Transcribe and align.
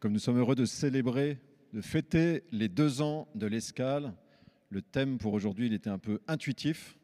Comme 0.00 0.12
nous 0.12 0.18
sommes 0.18 0.38
heureux 0.38 0.54
de 0.54 0.64
célébrer, 0.64 1.38
de 1.74 1.82
fêter 1.82 2.44
les 2.50 2.68
deux 2.68 3.02
ans 3.02 3.28
de 3.34 3.46
l'escale, 3.46 4.14
le 4.70 4.80
thème 4.80 5.18
pour 5.18 5.34
aujourd'hui, 5.34 5.66
il 5.66 5.74
était 5.74 5.90
un 5.90 5.98
peu 5.98 6.20
intuitif. 6.28 6.96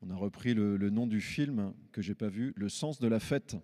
On 0.00 0.08
a 0.08 0.16
repris 0.16 0.54
le, 0.54 0.78
nom 0.88 1.06
du 1.06 1.20
film 1.20 1.74
que 1.92 2.00
j'ai 2.00 2.14
pas 2.14 2.28
vu, 2.28 2.54
Le 2.56 2.70
sens 2.70 2.98
de 2.98 3.08
la 3.08 3.20
fête. 3.20 3.56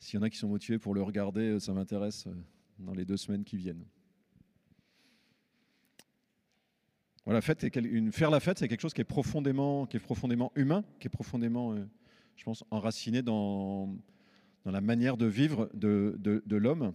S'il 0.00 0.18
y 0.18 0.22
en 0.22 0.22
a 0.22 0.30
qui 0.30 0.36
sont 0.36 0.48
motivés 0.48 0.78
pour 0.78 0.92
le 0.92 1.02
regarder, 1.02 1.58
ça 1.60 1.72
m'intéresse 1.72 2.26
euh, 2.26 2.32
dans 2.78 2.94
les 2.94 3.04
deux 3.04 3.16
semaines 3.16 3.44
qui 3.44 3.56
viennent. 3.56 3.84
Voilà, 7.24 7.40
fête 7.40 7.66
faire 8.12 8.30
la 8.30 8.40
fête, 8.40 8.58
c'est 8.58 8.68
quelque 8.68 8.80
chose 8.80 8.94
qui 8.94 9.02
est 9.02 9.04
profondément, 9.04 9.86
qui 9.86 9.98
est 9.98 10.00
profondément 10.00 10.52
humain, 10.56 10.84
qui 10.98 11.06
est 11.06 11.10
profondément, 11.10 11.74
euh, 11.74 11.86
je 12.36 12.44
pense, 12.44 12.64
enraciné 12.70 13.20
dans, 13.20 13.94
dans 14.64 14.70
la 14.70 14.80
manière 14.80 15.16
de 15.16 15.26
vivre 15.26 15.70
de, 15.74 16.18
de, 16.18 16.56
l'homme. 16.56 16.92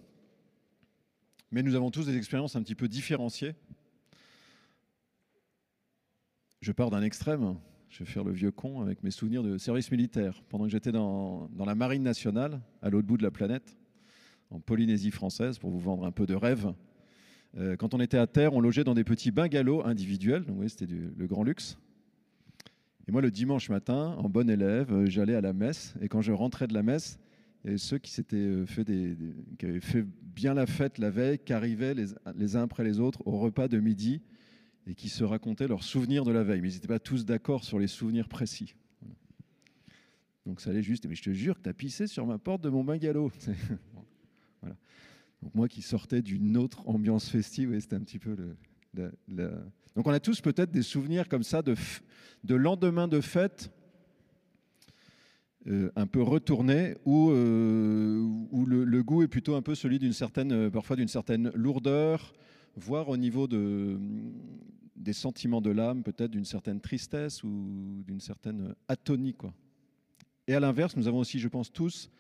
Mais 1.51 1.63
nous 1.63 1.75
avons 1.75 1.91
tous 1.91 2.05
des 2.05 2.17
expériences 2.17 2.55
un 2.55 2.61
petit 2.61 2.75
peu 2.75 2.87
différenciées. 2.87 3.53
Je 6.61 6.71
pars 6.71 6.89
d'un 6.89 7.01
extrême, 7.01 7.57
je 7.89 7.99
vais 7.99 8.05
faire 8.05 8.23
le 8.23 8.31
vieux 8.31 8.51
con 8.51 8.81
avec 8.81 9.03
mes 9.03 9.11
souvenirs 9.11 9.43
de 9.43 9.57
service 9.57 9.91
militaire. 9.91 10.41
Pendant 10.49 10.65
que 10.65 10.71
j'étais 10.71 10.91
dans, 10.91 11.47
dans, 11.53 11.65
la 11.65 11.75
marine 11.75 12.03
nationale, 12.03 12.61
à 12.81 12.89
l'autre 12.89 13.07
bout 13.07 13.17
de 13.17 13.23
la 13.23 13.31
planète, 13.31 13.77
en 14.49 14.59
Polynésie 14.59 15.11
française, 15.11 15.59
pour 15.59 15.69
vous 15.71 15.79
vendre 15.79 16.05
un 16.05 16.11
peu 16.11 16.25
de 16.25 16.35
rêve, 16.35 16.73
euh, 17.57 17.75
quand 17.75 17.93
on 17.93 17.99
était 17.99 18.17
à 18.17 18.27
terre, 18.27 18.53
on 18.53 18.59
logeait 18.59 18.83
dans 18.83 18.93
des 18.93 19.03
petits 19.03 19.31
bungalows 19.31 19.85
individuels, 19.85 20.43
donc 20.43 20.57
oui, 20.59 20.69
c'était 20.69 20.87
le 20.87 21.27
grand 21.27 21.43
luxe. 21.43 21.77
Et 23.07 23.11
moi, 23.11 23.21
le 23.21 23.29
dimanche 23.29 23.69
matin, 23.69 24.15
en 24.17 24.29
bon 24.29 24.49
élève, 24.49 24.91
euh, 24.91 25.05
j'allais 25.05 25.35
à 25.35 25.41
la 25.41 25.53
messe, 25.53 25.93
et 26.01 26.07
quand 26.07 26.21
je 26.21 26.31
rentrais 26.31 26.67
de 26.67 26.73
la 26.73 26.81
messe, 26.81 27.19
avait 27.69 27.77
ceux 27.77 27.97
qui, 27.97 28.11
s'étaient 28.11 28.35
euh, 28.35 28.65
fait 28.65 28.83
des, 28.83 29.17
qui 29.57 29.65
avaient 29.65 29.79
fait 29.79 30.05
bien 30.21 30.53
la 30.53 30.65
fête 30.65 30.97
la 30.97 31.09
veille, 31.09 31.39
qui 31.39 31.53
arrivaient 31.53 31.93
les, 31.93 32.07
les, 32.35 32.55
uns 32.55 32.63
après 32.63 32.83
les 32.83 32.99
autres 32.99 33.25
au 33.25 33.37
repas 33.37 33.67
de 33.67 33.79
midi 33.79 34.21
et 34.87 34.93
qui 34.93 35.09
se 35.09 35.23
racontaient 35.23 35.67
leurs 35.67 35.83
souvenirs 35.83 36.25
de 36.25 36.31
la 36.31 36.43
veille. 36.43 36.61
Mais 36.61 36.69
ils 36.69 36.75
n'étaient 36.75 36.87
pas 36.87 36.99
tous 36.99 37.25
d'accord 37.25 37.63
sur 37.63 37.79
les 37.79 37.87
souvenirs 37.87 38.27
précis. 38.27 38.75
Donc 40.45 40.61
ça 40.61 40.69
allait 40.69 40.83
juste, 40.83 41.07
mais 41.07 41.15
je 41.15 41.23
te 41.23 41.31
jure 41.31 41.57
que 41.57 41.63
tu 41.63 41.69
as 41.69 41.73
pissé 41.73 42.05
sur 42.07 42.25
ma 42.27 42.37
porte 42.37 42.61
de 42.61 42.69
mon 42.69 42.83
bungalow. 42.83 43.31
voilà. 44.61 44.75
Donc 45.41 45.55
moi 45.55 45.67
qui 45.67 45.81
sortais 45.81 46.21
d'une 46.21 46.57
autre 46.57 46.87
ambiance 46.87 47.29
festive, 47.29 47.77
c'était 47.79 47.95
un 47.95 48.01
petit 48.01 48.19
peu 48.19 48.35
le, 48.93 49.51
Donc 49.95 50.05
on 50.05 50.11
a 50.11 50.19
tous 50.19 50.41
peut-être 50.41 50.71
des 50.71 50.83
souvenirs 50.83 51.27
comme 51.27 51.43
ça 51.43 51.61
de, 51.61 51.75
de 52.43 52.55
lendemain 52.55 53.07
de 53.07 53.21
fête 53.21 53.71
euh, 55.67 55.89
un 55.95 56.05
peu 56.05 56.21
retourné, 56.21 56.95
où, 57.05 57.31
euh, 57.31 58.23
le, 58.67 59.01
goût 59.01 59.23
est 59.23 59.27
plutôt 59.27 59.55
un 59.55 59.63
peu 59.63 59.73
celui 59.73 59.97
d'une 59.97 60.13
certaine, 60.13 60.51
euh, 60.51 60.69
parfois 60.69 60.95
d'une 60.95 61.07
certaine 61.07 61.49
lourdeur, 61.55 62.35
voire 62.75 63.09
au 63.09 63.17
niveau 63.17 63.47
de, 63.47 63.97
des 64.95 65.13
sentiments 65.13 65.61
de 65.61 65.71
l'âme, 65.71 66.03
peut-être 66.03 66.29
d'une 66.29 66.45
certaine 66.45 66.79
tristesse 66.79 67.43
ou 67.43 68.03
d'une 68.05 68.19
certaine 68.19 68.75
atonie. 68.87 69.35
Et 70.47 70.53
à 70.53 70.59
l'inverse, 70.59 70.95
nous 70.95 71.07
avons 71.07 71.17
aussi, 71.17 71.39
je 71.39 71.47
pense 71.47 71.73
tous, 71.73 72.11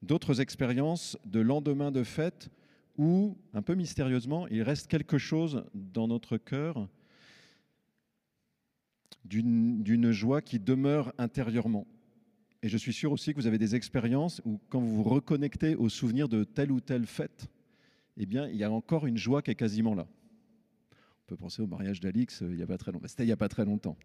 d'autres 0.00 0.40
expériences 0.40 1.18
de 1.24 1.40
lendemain 1.40 1.90
de 1.90 2.04
fête 2.04 2.48
où, 2.96 3.36
un 3.54 3.62
peu 3.62 3.74
mystérieusement, 3.74 4.46
il 4.46 4.62
reste 4.62 4.86
quelque 4.86 5.18
chose 5.18 5.64
dans 5.74 6.06
notre 6.06 6.36
cœur 6.36 6.88
d'une 9.24 10.12
joie 10.12 10.42
qui 10.42 10.60
demeure 10.60 11.12
intérieurement. 11.18 11.88
Et 12.64 12.68
je 12.70 12.78
suis 12.78 12.94
sûr 12.94 13.12
aussi 13.12 13.34
que 13.34 13.38
vous 13.38 13.46
avez 13.46 13.58
des 13.58 13.74
expériences 13.74 14.40
où 14.46 14.58
quand 14.70 14.80
vous 14.80 14.96
vous 14.96 15.02
reconnectez 15.02 15.76
au 15.76 15.90
souvenir 15.90 16.30
de 16.30 16.44
telle 16.44 16.72
ou 16.72 16.80
telle 16.80 17.04
fête, 17.04 17.50
eh 18.16 18.24
bien, 18.24 18.48
il 18.48 18.56
y 18.56 18.64
a 18.64 18.70
encore 18.70 19.06
une 19.06 19.18
joie 19.18 19.42
qui 19.42 19.50
est 19.50 19.54
quasiment 19.54 19.94
là. 19.94 20.08
On 20.90 21.26
peut 21.26 21.36
penser 21.36 21.60
au 21.60 21.66
mariage 21.66 22.00
d'Alix 22.00 22.40
euh, 22.40 22.48
il 22.48 22.56
n'y 22.56 22.62
a 22.62 22.66
pas 22.66 22.78
très 22.78 22.90
longtemps. 22.90 23.06
C'était 23.06 23.24
il 23.24 23.26
n'y 23.26 23.32
a 23.32 23.36
pas 23.36 23.50
très 23.50 23.66
longtemps. 23.66 23.98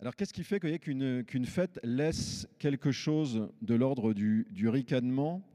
Alors, 0.00 0.16
qu'est-ce 0.16 0.32
qui 0.32 0.42
fait 0.42 0.58
qu'une 0.58 1.46
fête 1.46 1.78
laisse 1.84 2.48
quelque 2.58 2.90
chose 2.90 3.48
de 3.62 3.76
l'ordre 3.76 4.14
du, 4.14 4.68
ricanement 4.68 5.46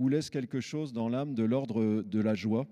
ou 0.00 0.08
laisse 0.08 0.30
quelque 0.30 0.60
chose 0.60 0.92
dans 0.92 1.08
l'âme 1.08 1.36
de 1.36 1.44
l'ordre 1.44 2.02
de 2.02 2.20
la 2.20 2.34
joie? 2.34 2.66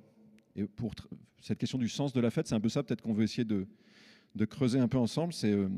Et 0.56 0.64
pour 0.64 0.96
cette 1.40 1.58
question 1.58 1.78
du 1.78 1.88
sens 1.88 2.12
de 2.12 2.20
la 2.20 2.32
fête, 2.32 2.48
c'est 2.48 2.56
un 2.56 2.60
peu 2.60 2.68
ça 2.68 2.82
peut-être 2.82 3.02
qu'on 3.02 3.14
veut 3.14 3.22
essayer 3.22 3.44
de, 3.44 3.68
de, 4.34 4.44
creuser 4.44 4.80
un 4.80 4.88
peu 4.88 4.98
ensemble. 4.98 5.32
C'est 5.32 5.52
euh, 5.52 5.68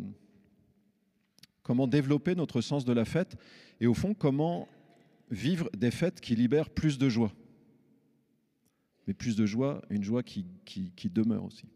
comment 1.71 1.87
développer 1.87 2.35
notre 2.35 2.63
sens 2.63 2.85
de 2.85 2.93
la 2.93 3.05
fête 3.05 3.37
et 3.81 3.87
au 3.87 3.95
fond 3.95 4.13
comment 4.13 4.67
vivre 5.31 5.71
des 5.77 5.93
fêtes 5.93 6.21
qui 6.21 6.35
libèrent 6.35 6.69
plus 6.69 6.99
de 6.99 7.09
joie. 7.09 7.33
Mais 9.07 9.15
plus 9.15 9.37
de 9.37 9.47
joie, 9.47 9.81
une 9.89 10.03
joie 10.03 10.25
qui, 10.25 10.45
demeure 11.05 11.45
aussi. 11.45 11.69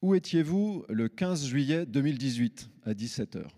Où 0.00 0.14
étiez-vous 0.14 0.84
le 0.88 1.08
15 1.08 1.44
juillet 1.44 1.86
2018 1.86 2.70
à 2.84 2.94
17h 2.94 3.48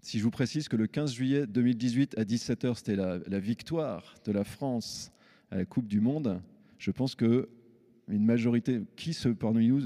Si 0.00 0.18
je 0.18 0.24
vous 0.24 0.30
précise 0.30 0.68
que 0.68 0.76
le 0.76 0.86
15 0.86 1.12
juillet 1.12 1.46
2018 1.46 2.16
à 2.16 2.24
17h, 2.24 2.74
c'était 2.76 2.96
la 2.96 3.38
victoire 3.38 4.14
de 4.24 4.32
la 4.32 4.44
France 4.44 5.12
à 5.50 5.56
la 5.56 5.66
Coupe 5.66 5.88
du 5.88 6.00
Monde, 6.00 6.40
je 6.78 6.90
pense 6.90 7.14
que 7.14 7.50
une 8.08 8.24
majorité, 8.24 8.80
qui 8.96 9.12
se, 9.12 9.28
parmi 9.28 9.68
nous, 9.68 9.80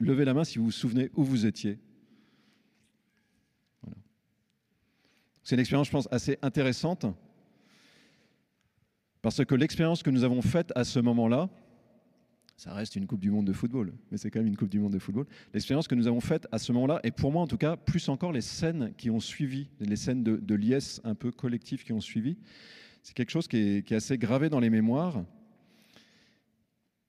levez 0.00 0.24
la 0.24 0.34
main 0.34 0.44
si 0.44 0.58
vous 0.58 0.66
vous 0.66 0.70
souvenez 0.70 1.10
où 1.14 1.24
vous 1.24 1.46
étiez. 1.46 1.78
C'est 5.42 5.54
une 5.54 5.60
expérience, 5.60 5.86
je 5.86 5.92
pense, 5.92 6.08
assez 6.10 6.38
intéressante, 6.42 7.06
parce 9.22 9.44
que 9.44 9.54
l'expérience 9.54 10.02
que 10.02 10.10
nous 10.10 10.24
avons 10.24 10.42
faite 10.42 10.72
à 10.74 10.82
ce 10.82 10.98
moment-là, 10.98 11.48
ça 12.56 12.72
reste 12.72 12.96
une 12.96 13.06
Coupe 13.06 13.20
du 13.20 13.30
Monde 13.30 13.46
de 13.46 13.52
football, 13.52 13.92
mais 14.10 14.16
c'est 14.16 14.30
quand 14.30 14.40
même 14.40 14.48
une 14.48 14.56
Coupe 14.56 14.70
du 14.70 14.80
Monde 14.80 14.94
de 14.94 14.98
football. 14.98 15.26
L'expérience 15.52 15.86
que 15.86 15.94
nous 15.94 16.06
avons 16.06 16.20
faite 16.20 16.48
à 16.50 16.58
ce 16.58 16.72
moment-là, 16.72 17.00
et 17.04 17.10
pour 17.10 17.30
moi 17.30 17.42
en 17.42 17.46
tout 17.46 17.58
cas, 17.58 17.76
plus 17.76 18.08
encore 18.08 18.32
les 18.32 18.40
scènes 18.40 18.92
qui 18.96 19.10
ont 19.10 19.20
suivi, 19.20 19.68
les 19.78 19.96
scènes 19.96 20.24
de, 20.24 20.54
liesse 20.54 21.00
un 21.04 21.14
peu 21.14 21.30
collectif 21.30 21.84
qui 21.84 21.92
ont 21.92 22.00
suivi, 22.00 22.38
c'est 23.02 23.14
quelque 23.14 23.30
chose 23.30 23.46
qui 23.46 23.56
est 23.56 23.92
assez 23.92 24.18
gravé 24.18 24.48
dans 24.48 24.58
les 24.58 24.70
mémoires 24.70 25.22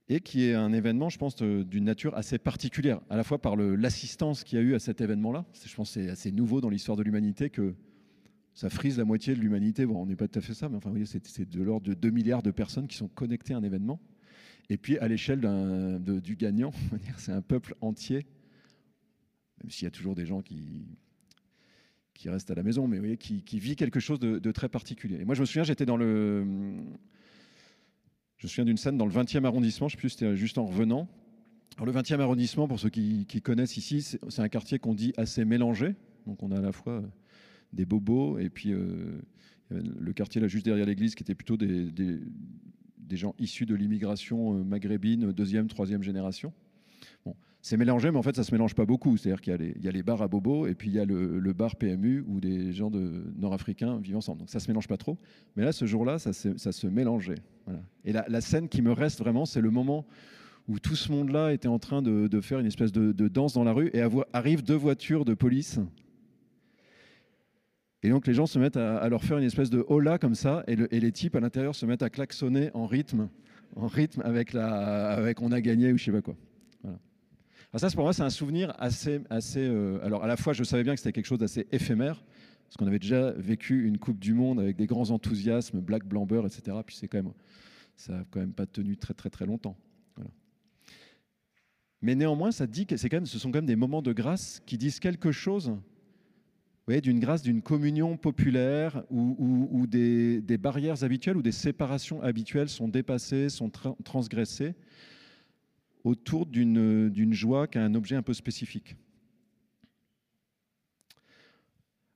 et 0.09 0.21
qui 0.21 0.45
est 0.45 0.53
un 0.53 0.71
événement, 0.71 1.09
je 1.09 1.17
pense, 1.17 1.35
d'une 1.35 1.83
nature 1.83 2.15
assez 2.15 2.37
particulière, 2.37 3.01
à 3.09 3.17
la 3.17 3.23
fois 3.23 3.41
par 3.41 3.55
l'assistance 3.55 4.43
qu'il 4.43 4.57
y 4.57 4.61
a 4.61 4.63
eu 4.63 4.73
à 4.73 4.79
cet 4.79 5.01
événement-là. 5.01 5.45
Je 5.65 5.75
pense 5.75 5.93
que 5.93 6.01
c'est 6.01 6.09
assez 6.09 6.31
nouveau 6.31 6.61
dans 6.61 6.69
l'histoire 6.69 6.97
de 6.97 7.03
l'humanité 7.03 7.49
que 7.49 7.75
ça 8.53 8.69
frise 8.69 8.97
la 8.97 9.05
moitié 9.05 9.35
de 9.35 9.39
l'humanité. 9.39 9.85
Bon, 9.85 10.01
on 10.01 10.05
n'est 10.05 10.15
pas 10.15 10.27
tout 10.27 10.39
à 10.39 10.41
fait 10.41 10.53
ça, 10.53 10.69
mais 10.69 10.77
enfin, 10.77 10.89
vous 10.89 10.95
voyez, 10.95 11.05
c'est 11.05 11.49
de 11.49 11.61
l'ordre 11.61 11.87
de 11.87 11.93
2 11.93 12.09
milliards 12.09 12.41
de 12.41 12.51
personnes 12.51 12.87
qui 12.87 12.95
sont 12.95 13.09
connectées 13.09 13.53
à 13.53 13.57
un 13.57 13.63
événement. 13.63 13.99
Et 14.69 14.77
puis, 14.77 14.97
à 14.97 15.07
l'échelle 15.07 15.41
du 16.01 16.35
gagnant, 16.35 16.71
c'est 17.17 17.33
un 17.33 17.41
peuple 17.41 17.75
entier, 17.81 18.25
même 19.61 19.69
s'il 19.69 19.85
y 19.85 19.87
a 19.87 19.91
toujours 19.91 20.15
des 20.15 20.25
gens 20.25 20.41
qui, 20.41 20.87
qui 22.13 22.29
restent 22.29 22.51
à 22.51 22.55
la 22.55 22.63
maison, 22.63 22.87
mais 22.87 22.97
vous 22.97 23.03
voyez, 23.03 23.17
qui, 23.17 23.59
vit 23.59 23.75
quelque 23.75 23.99
chose 23.99 24.19
de, 24.19 24.39
de, 24.39 24.51
très 24.51 24.69
particulier. 24.69 25.19
Et 25.19 25.25
moi, 25.25 25.35
je 25.35 25.41
me 25.41 25.45
souviens, 25.45 25.63
j'étais 25.63 25.85
dans 25.85 25.97
le 25.97 26.77
je 28.37 28.45
me 28.45 28.49
souviens 28.49 28.65
d'une 28.65 28.77
scène 28.77 28.97
dans 28.97 29.05
le 29.05 29.11
20e 29.11 29.45
arrondissement, 29.45 29.87
je 29.87 29.95
sais 29.95 29.99
plus 29.99 30.09
c'était 30.09 30.35
juste 30.35 30.57
en 30.57 30.65
revenant. 30.65 31.07
Le 31.83 31.91
20e 31.91 32.19
arrondissement, 32.19 32.67
pour 32.67 32.79
ceux 32.79 32.89
qui, 32.89 33.25
connaissent 33.43 33.77
ici, 33.77 34.01
c'est 34.01 34.41
un 34.41 34.49
quartier 34.49 34.79
qu'on 34.79 34.95
dit 34.95 35.13
assez 35.17 35.45
mélangé. 35.45 35.95
Donc 36.25 36.41
on 36.41 36.51
a 36.51 36.57
à 36.57 36.61
la 36.61 36.71
fois 36.71 36.93
euh, 36.93 37.01
des 37.73 37.85
bobos 37.85 38.39
et 38.39 38.49
puis 38.49 38.73
euh, 38.73 39.21
le 39.69 40.13
quartier 40.13 40.41
là 40.41 40.47
juste 40.47 40.65
derrière 40.65 40.85
l'église 40.85 41.15
qui 41.15 41.23
était 41.23 41.35
plutôt 41.35 41.55
des, 41.55 41.85
des, 41.91 43.17
gens 43.17 43.33
issus 43.39 43.65
de 43.65 43.75
l'immigration 43.75 44.55
euh, 44.55 44.63
maghrébine, 44.63 45.31
deuxième, 45.31 45.67
troisième 45.67 46.03
génération. 46.03 46.51
C'est 47.67 47.75
mélangé, 47.75 48.11
mais 48.11 48.17
en 48.17 48.23
fait, 48.23 48.33
ça 48.33 48.45
se 48.45 48.53
mélange 48.53 48.75
pas 48.75 48.85
beaucoup. 48.85 49.17
C'est-à-dire 49.17 49.41
qu'il 49.41 49.83
y, 49.83 49.87
a 49.89 49.91
les 49.91 50.01
bars 50.01 50.21
à 50.21 50.29
bobos 50.29 50.67
et 50.67 50.73
puis 50.73 50.87
il 50.87 50.93
y 50.93 50.99
a 50.99 51.05
le, 51.05 51.51
bar 51.51 51.75
PMU 51.75 52.23
où 52.25 52.39
des 52.39 52.71
gens 52.71 52.89
de 52.89 53.25
nord-africains 53.35 53.99
vivent 53.99 54.15
ensemble. 54.15 54.39
Donc 54.39 54.49
ça 54.49 54.61
se 54.61 54.69
mélange 54.69 54.87
pas 54.87 54.95
trop. 54.95 55.17
Mais 55.57 55.65
là, 55.65 55.73
ce 55.73 55.85
jour-là, 55.85 56.17
ça, 56.17 56.31
se 56.31 56.87
mélangeait. 56.87 57.39
Et 58.05 58.13
la, 58.13 58.41
scène 58.41 58.69
qui 58.69 58.81
me 58.81 58.93
reste 58.93 59.19
vraiment, 59.19 59.45
c'est 59.45 59.59
le 59.59 59.69
moment 59.69 60.05
où 60.69 60.79
tout 60.79 60.95
ce 60.95 61.11
monde-là 61.11 61.51
était 61.51 61.67
en 61.67 61.77
train 61.77 62.01
de, 62.01 62.39
faire 62.39 62.59
une 62.59 62.67
espèce 62.67 62.93
de, 62.93 63.27
danse 63.27 63.53
dans 63.53 63.65
la 63.65 63.73
rue 63.73 63.89
et 63.93 64.01
arrivent 64.31 64.63
deux 64.63 64.75
voitures 64.75 65.25
de 65.25 65.33
police. 65.33 65.77
Et 68.01 68.09
donc 68.09 68.27
les 68.27 68.33
gens 68.33 68.45
se 68.45 68.59
mettent 68.59 68.77
à, 68.77 69.09
leur 69.09 69.25
faire 69.25 69.39
une 69.39 69.43
espèce 69.43 69.69
de 69.69 69.83
hola 69.89 70.19
comme 70.19 70.35
ça, 70.35 70.63
et, 70.67 70.75
les 70.75 71.11
types 71.11 71.35
à 71.35 71.41
l'intérieur 71.41 71.75
se 71.75 71.85
mettent 71.85 72.03
à 72.03 72.09
klaxonner 72.09 72.69
en 72.73 72.85
rythme, 72.85 73.27
en 73.75 73.87
rythme 73.87 74.21
avec 74.23 74.55
avec 74.55 75.41
on 75.41 75.51
a 75.51 75.59
gagné 75.59 75.91
ou 75.91 75.97
je 75.97 76.05
sais 76.05 76.11
pas 76.13 76.21
quoi. 76.21 76.35
Alors 77.77 77.91
ça, 77.91 77.95
pour 77.95 78.05
moi, 78.05 78.13
c'est 78.13 78.23
un 78.23 78.31
souvenir 78.31 78.73
assez, 78.79 79.21
assez. 79.29 79.59
Euh, 79.59 80.03
alors 80.03 80.23
à 80.23 80.27
la 80.27 80.35
fois, 80.35 80.51
je 80.51 80.63
savais 80.63 80.81
bien 80.83 80.95
que 80.95 80.99
c'était 80.99 81.11
quelque 81.11 81.27
chose 81.27 81.37
d'assez 81.37 81.67
éphémère, 81.71 82.23
parce 82.65 82.75
qu'on 82.75 82.87
avait 82.87 82.97
déjà 82.97 83.33
vécu 83.33 83.85
une 83.85 83.99
Coupe 83.99 84.17
du 84.17 84.33
Monde 84.33 84.59
avec 84.59 84.77
des 84.77 84.87
grands 84.87 85.11
enthousiasmes, 85.11 85.79
Black 85.79 86.03
Blamber, 86.03 86.41
etc. 86.47 86.75
Puis 86.83 86.95
c'est 86.95 87.07
quand 87.07 87.19
même, 87.19 87.33
ça 87.95 88.13
n'a 88.13 88.25
quand 88.31 88.39
même 88.39 88.53
pas 88.53 88.65
tenu 88.65 88.97
très 88.97 89.13
très 89.13 89.29
très 89.29 89.45
longtemps. 89.45 89.77
Mais 92.01 92.15
néanmoins, 92.15 92.51
ça 92.51 92.65
dit 92.65 92.87
que 92.87 92.97
c'est 92.97 93.09
quand 93.09 93.17
même, 93.17 93.27
ce 93.27 93.37
sont 93.37 93.51
quand 93.51 93.59
même 93.59 93.67
des 93.67 93.75
moments 93.75 94.01
de 94.01 94.11
grâce 94.11 94.59
qui 94.65 94.79
disent 94.79 94.99
quelque 94.99 95.31
chose 95.31 95.77
d'une 96.87 97.19
grâce, 97.19 97.43
d'une 97.43 97.61
communion 97.61 98.17
populaire 98.17 99.03
où, 99.11 99.85
des, 99.85 100.41
barrières 100.57 101.03
habituelles 101.03 101.37
ou 101.37 101.43
des 101.43 101.51
séparations 101.51 102.23
habituelles 102.23 102.69
sont 102.69 102.87
dépassées, 102.87 103.49
sont 103.49 103.69
transgressées 104.03 104.73
autour 106.03 106.45
d'une 106.45 107.33
joie 107.33 107.67
qui 107.67 107.77
a 107.77 107.83
un 107.83 107.95
objet 107.95 108.15
un 108.15 108.21
peu 108.21 108.33
spécifique. 108.33 108.95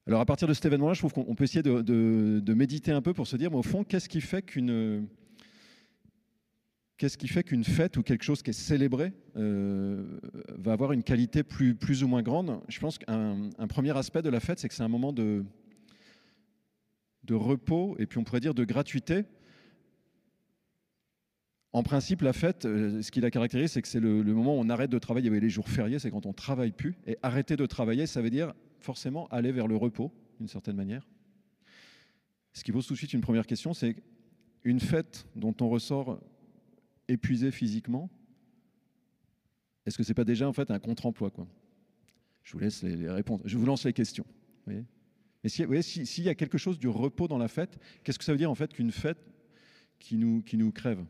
Alors 0.07 0.19
à 0.19 0.25
partir 0.25 0.47
de 0.47 0.53
cet 0.53 0.65
événement-là, 0.65 0.93
je 0.93 0.99
trouve 0.99 1.13
qu'on 1.13 1.35
peut 1.35 1.43
essayer 1.43 1.61
de, 1.63 2.53
méditer 2.53 2.91
un 2.91 3.01
peu 3.01 3.13
pour 3.13 3.27
se 3.27 3.37
dire, 3.37 3.51
mais 3.51 3.57
au 3.57 3.63
fond, 3.63 3.83
qu'est-ce 3.83 4.09
qui 4.09 4.21
fait 4.21 4.41
qu'une 4.41 5.07
qu'est-ce 6.97 7.17
qui 7.17 7.27
fait 7.27 7.43
qu'une 7.43 7.63
fête 7.63 7.97
ou 7.97 8.03
quelque 8.03 8.23
chose 8.23 8.43
qui 8.43 8.51
est 8.51 8.53
célébré 8.53 9.11
euh, 9.35 10.19
va 10.49 10.73
avoir 10.73 10.91
une 10.91 11.01
qualité 11.01 11.41
plus, 11.41 11.73
plus 11.73 12.03
ou 12.03 12.07
moins 12.07 12.21
grande? 12.21 12.59
Je 12.67 12.79
pense 12.79 12.99
qu'un 12.99 13.49
premier 13.69 13.95
aspect 13.97 14.21
de 14.21 14.29
la 14.29 14.39
fête, 14.39 14.59
c'est 14.59 14.67
que 14.67 14.73
c'est 14.73 14.83
un 14.83 14.87
moment 14.87 15.11
de, 15.11 15.43
de 17.23 17.33
repos 17.33 17.95
et 17.97 18.05
puis 18.05 18.19
on 18.19 18.23
pourrait 18.23 18.39
dire 18.39 18.53
de 18.53 18.63
gratuité. 18.63 19.23
En 21.73 21.83
principe, 21.83 22.21
la 22.21 22.33
fête, 22.33 22.65
euh, 22.65 23.01
ce 23.01 23.11
qui 23.11 23.21
la 23.21 23.31
caractérise, 23.31 23.71
c'est 23.71 23.81
que 23.81 23.87
c'est 23.87 24.01
le, 24.01 24.23
moment 24.23 24.57
où 24.57 24.59
on 24.59 24.69
arrête 24.69 24.89
de 24.89 24.99
travailler. 24.99 25.27
Il 25.27 25.29
y 25.29 25.31
avait 25.31 25.39
les 25.39 25.49
jours 25.49 25.69
fériés, 25.69 25.99
c'est 25.99 26.11
quand 26.11 26.25
on 26.25 26.33
travaille 26.33 26.71
plus. 26.71 26.95
Et 27.07 27.17
arrêter 27.23 27.55
de 27.55 27.65
travailler, 27.65 28.07
ça 28.07 28.21
veut 28.21 28.29
dire 28.29 28.53
forcément 28.79 29.27
aller 29.27 29.51
vers 29.51 29.67
le 29.67 29.77
repos, 29.77 30.11
d'une 30.39 30.49
certaine 30.49 30.75
manière. 30.75 31.07
Ce 32.53 32.63
qui 32.63 32.73
pose 32.73 32.85
tout 32.85 32.93
de 32.93 32.97
suite 32.97 33.13
une 33.13 33.21
première 33.21 33.47
question, 33.47 33.73
c'est 33.73 33.95
une 34.65 34.81
fête 34.81 35.25
dont 35.35 35.55
on 35.61 35.69
ressort 35.69 36.19
épuisé 37.07 37.51
physiquement, 37.51 38.09
est-ce 39.85 39.97
que 39.97 40.03
ce 40.03 40.09
n'est 40.09 40.15
pas 40.15 40.25
déjà 40.25 40.47
en 40.47 40.53
fait 40.53 40.69
un 40.71 40.79
contre-emploi 40.79 41.31
Je 42.43 42.53
vous 42.53 42.59
laisse 42.59 42.83
les, 42.83 43.09
réponses. 43.09 43.41
Je 43.45 43.57
vous 43.57 43.65
lance 43.65 43.85
les 43.85 43.93
questions. 43.93 44.25
Mais 44.67 44.83
s'il 45.47 46.23
y 46.23 46.29
a 46.29 46.35
quelque 46.35 46.57
chose 46.57 46.77
du 46.77 46.89
repos 46.89 47.29
dans 47.29 47.37
la 47.37 47.47
fête, 47.47 47.79
qu'est-ce 48.03 48.19
que 48.19 48.25
ça 48.25 48.33
veut 48.33 48.37
dire 48.37 48.51
en 48.51 48.55
fait 48.55 48.73
qu'une 48.73 48.91
fête 48.91 49.17
qui 49.99 50.17
nous 50.17 50.71
crève? 50.73 51.03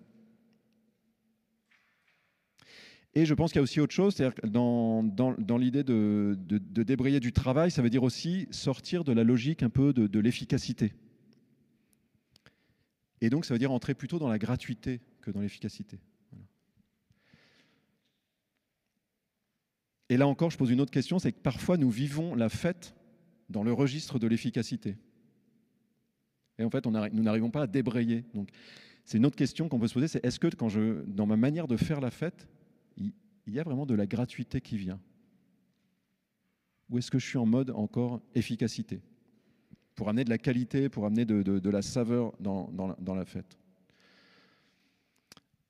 Et 3.14 3.26
je 3.26 3.34
pense 3.34 3.52
qu'il 3.52 3.60
y 3.60 3.60
a 3.60 3.64
aussi 3.64 3.82
autre 3.82 3.94
chose, 3.94 4.16
c'est-à-dire 4.16 4.50
dans, 4.50 5.04
dans, 5.04 5.58
l'idée 5.58 5.84
de, 5.84 6.38
débrayer 6.38 7.20
du 7.20 7.34
travail, 7.34 7.70
ça 7.70 7.82
veut 7.82 7.90
dire 7.90 8.04
aussi 8.04 8.48
sortir 8.52 9.04
de 9.04 9.12
la 9.12 9.26
logique 9.26 9.64
un 9.64 9.70
peu 9.70 9.92
de, 9.92 10.20
l'efficacité. 10.20 10.94
Et 13.20 13.30
donc 13.30 13.46
ça 13.46 13.54
veut 13.54 13.60
dire 13.60 13.72
entrer 13.72 13.96
plutôt 13.96 14.18
dans 14.18 14.30
la 14.30 14.40
gratuité 14.40 15.02
que 15.22 15.30
dans 15.30 15.42
l'efficacité. 15.42 16.00
Et 20.08 20.18
là 20.18 20.28
encore, 20.28 20.50
je 20.50 20.58
pose 20.58 20.72
une 20.72 20.82
autre 20.82 20.92
question, 20.92 21.20
c'est 21.20 21.34
que 21.34 21.40
parfois 21.40 21.78
nous 21.78 21.90
vivons 21.90 22.34
la 22.34 22.50
fête 22.50 22.96
dans 23.50 23.64
le 23.64 23.74
registre 23.74 24.20
de 24.20 24.28
l'efficacité. 24.28 24.98
Et 26.58 26.64
en 26.64 26.70
fait, 26.70 26.86
nous 26.86 27.24
n'arrivons 27.24 27.50
pas 27.50 27.64
à 27.64 27.68
débrayer. 27.68 28.24
Donc, 28.34 28.50
c'est 29.04 29.18
une 29.18 29.26
autre 29.26 29.36
question 29.36 29.68
qu'on 29.68 29.80
peut 29.80 29.88
se 29.88 29.94
poser, 29.94 30.08
c'est 30.08 30.24
est-ce 30.24 30.40
que 30.40 30.48
quand 30.48 30.70
je, 30.70 31.02
dans 31.08 31.26
ma 31.26 31.38
manière 31.38 31.68
de 31.68 31.76
faire 31.76 32.02
la 32.02 32.12
fête, 32.12 32.48
il, 32.98 33.14
y 33.48 33.60
a 33.60 33.64
vraiment 33.64 33.86
de 33.86 33.96
la 33.96 34.06
gratuité 34.06 34.62
qui 34.62 34.78
vient 34.78 35.00
Ou 36.90 36.98
est-ce 36.98 37.12
que 37.12 37.20
je 37.20 37.26
suis 37.26 37.38
en 37.38 37.46
mode 37.46 37.72
encore 37.72 38.22
efficacité 38.36 39.02
Pour 39.96 40.10
amener 40.10 40.24
de 40.24 40.30
la 40.30 40.38
qualité, 40.38 40.90
pour 40.90 41.06
amener 41.06 41.26
de, 41.26 41.70
la 41.70 41.82
saveur 41.82 42.34
dans, 42.40 43.16
la 43.16 43.26
fête? 43.26 43.58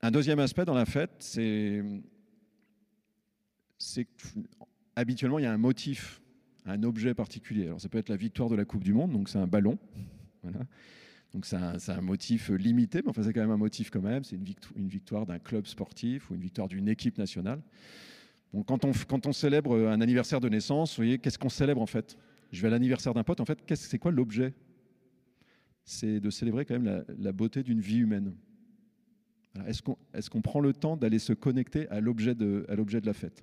Un 0.00 0.10
deuxième 0.10 0.38
aspect 0.38 0.64
dans 0.64 0.74
la 0.74 0.86
fête, 0.86 1.12
c'est 1.18 1.82
habituellement 4.96 5.38
il 5.38 5.42
y 5.42 5.46
a 5.46 5.52
un 5.52 5.58
motif, 5.58 6.20
un 6.66 6.82
objet 6.82 7.14
particulier. 7.14 7.66
Alors 7.66 7.80
ça 7.80 7.88
peut 7.88 7.98
être 7.98 8.08
la 8.08 8.16
victoire 8.16 8.48
de 8.48 8.56
la 8.56 8.64
Coupe 8.64 8.84
du 8.84 8.92
Monde, 8.92 9.12
donc 9.12 9.28
c'est 9.28 9.38
un 9.38 9.46
ballon. 9.46 9.78
Donc 11.32 11.46
c'est 11.46 11.56
un, 11.56 12.00
motif 12.02 12.50
limité, 12.50 13.00
mais 13.02 13.08
enfin 13.08 13.22
c'est 13.22 13.32
quand 13.32 13.40
même 13.40 13.50
un 13.50 13.56
motif 13.56 13.90
quand 13.90 14.02
même. 14.02 14.22
C'est 14.22 14.36
une 14.36 14.88
victoire, 14.88 15.24
d'un 15.24 15.38
club 15.38 15.66
sportif 15.66 16.30
ou 16.30 16.34
une 16.34 16.42
victoire 16.42 16.68
d'une 16.68 16.88
équipe 16.88 17.16
nationale. 17.16 17.62
quand, 18.66 18.84
on, 18.84 19.32
célèbre 19.32 19.88
un 19.88 20.00
anniversaire 20.00 20.40
de 20.40 20.48
naissance, 20.48 20.90
vous 20.90 20.96
voyez, 20.96 21.18
qu'est-ce 21.18 21.38
qu'on 21.38 21.48
célèbre 21.48 21.80
en 21.80 21.86
fait? 21.86 22.18
Je 22.50 22.60
vais 22.60 22.68
à 22.68 22.70
l'anniversaire 22.70 23.14
d'un 23.14 23.24
pote, 23.24 23.40
en 23.40 23.46
fait, 23.46 23.58
c'est 23.74 23.98
quoi 23.98 24.12
l'objet? 24.12 24.52
C'est 25.84 26.20
de 26.20 26.28
célébrer 26.28 26.66
quand 26.66 26.78
même 26.78 27.04
la 27.18 27.32
beauté 27.32 27.62
d'une 27.62 27.80
vie 27.80 27.98
humaine. 27.98 28.34
Est-ce 29.66 30.30
qu'on 30.30 30.42
prend 30.42 30.60
le 30.60 30.74
temps 30.74 30.96
d'aller 30.96 31.18
se 31.18 31.32
connecter 31.32 31.88
à 31.88 32.00
l'objet 32.00 32.34
de 32.34 33.06
la 33.06 33.14
fête? 33.14 33.42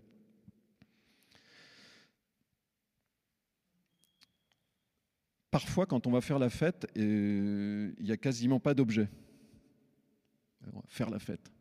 Parfois, 5.52 5.86
quand 5.86 6.06
on 6.06 6.12
va 6.12 6.22
faire 6.22 6.40
la 6.40 6.50
fête, 6.50 6.88
il 6.96 7.96
n'y 8.00 8.12
a 8.12 8.18
quasiment 8.18 8.60
pas 8.60 8.74
d'objet. 8.74 9.10
Faire 10.88 11.10
la 11.10 11.20
fête. 11.20 11.52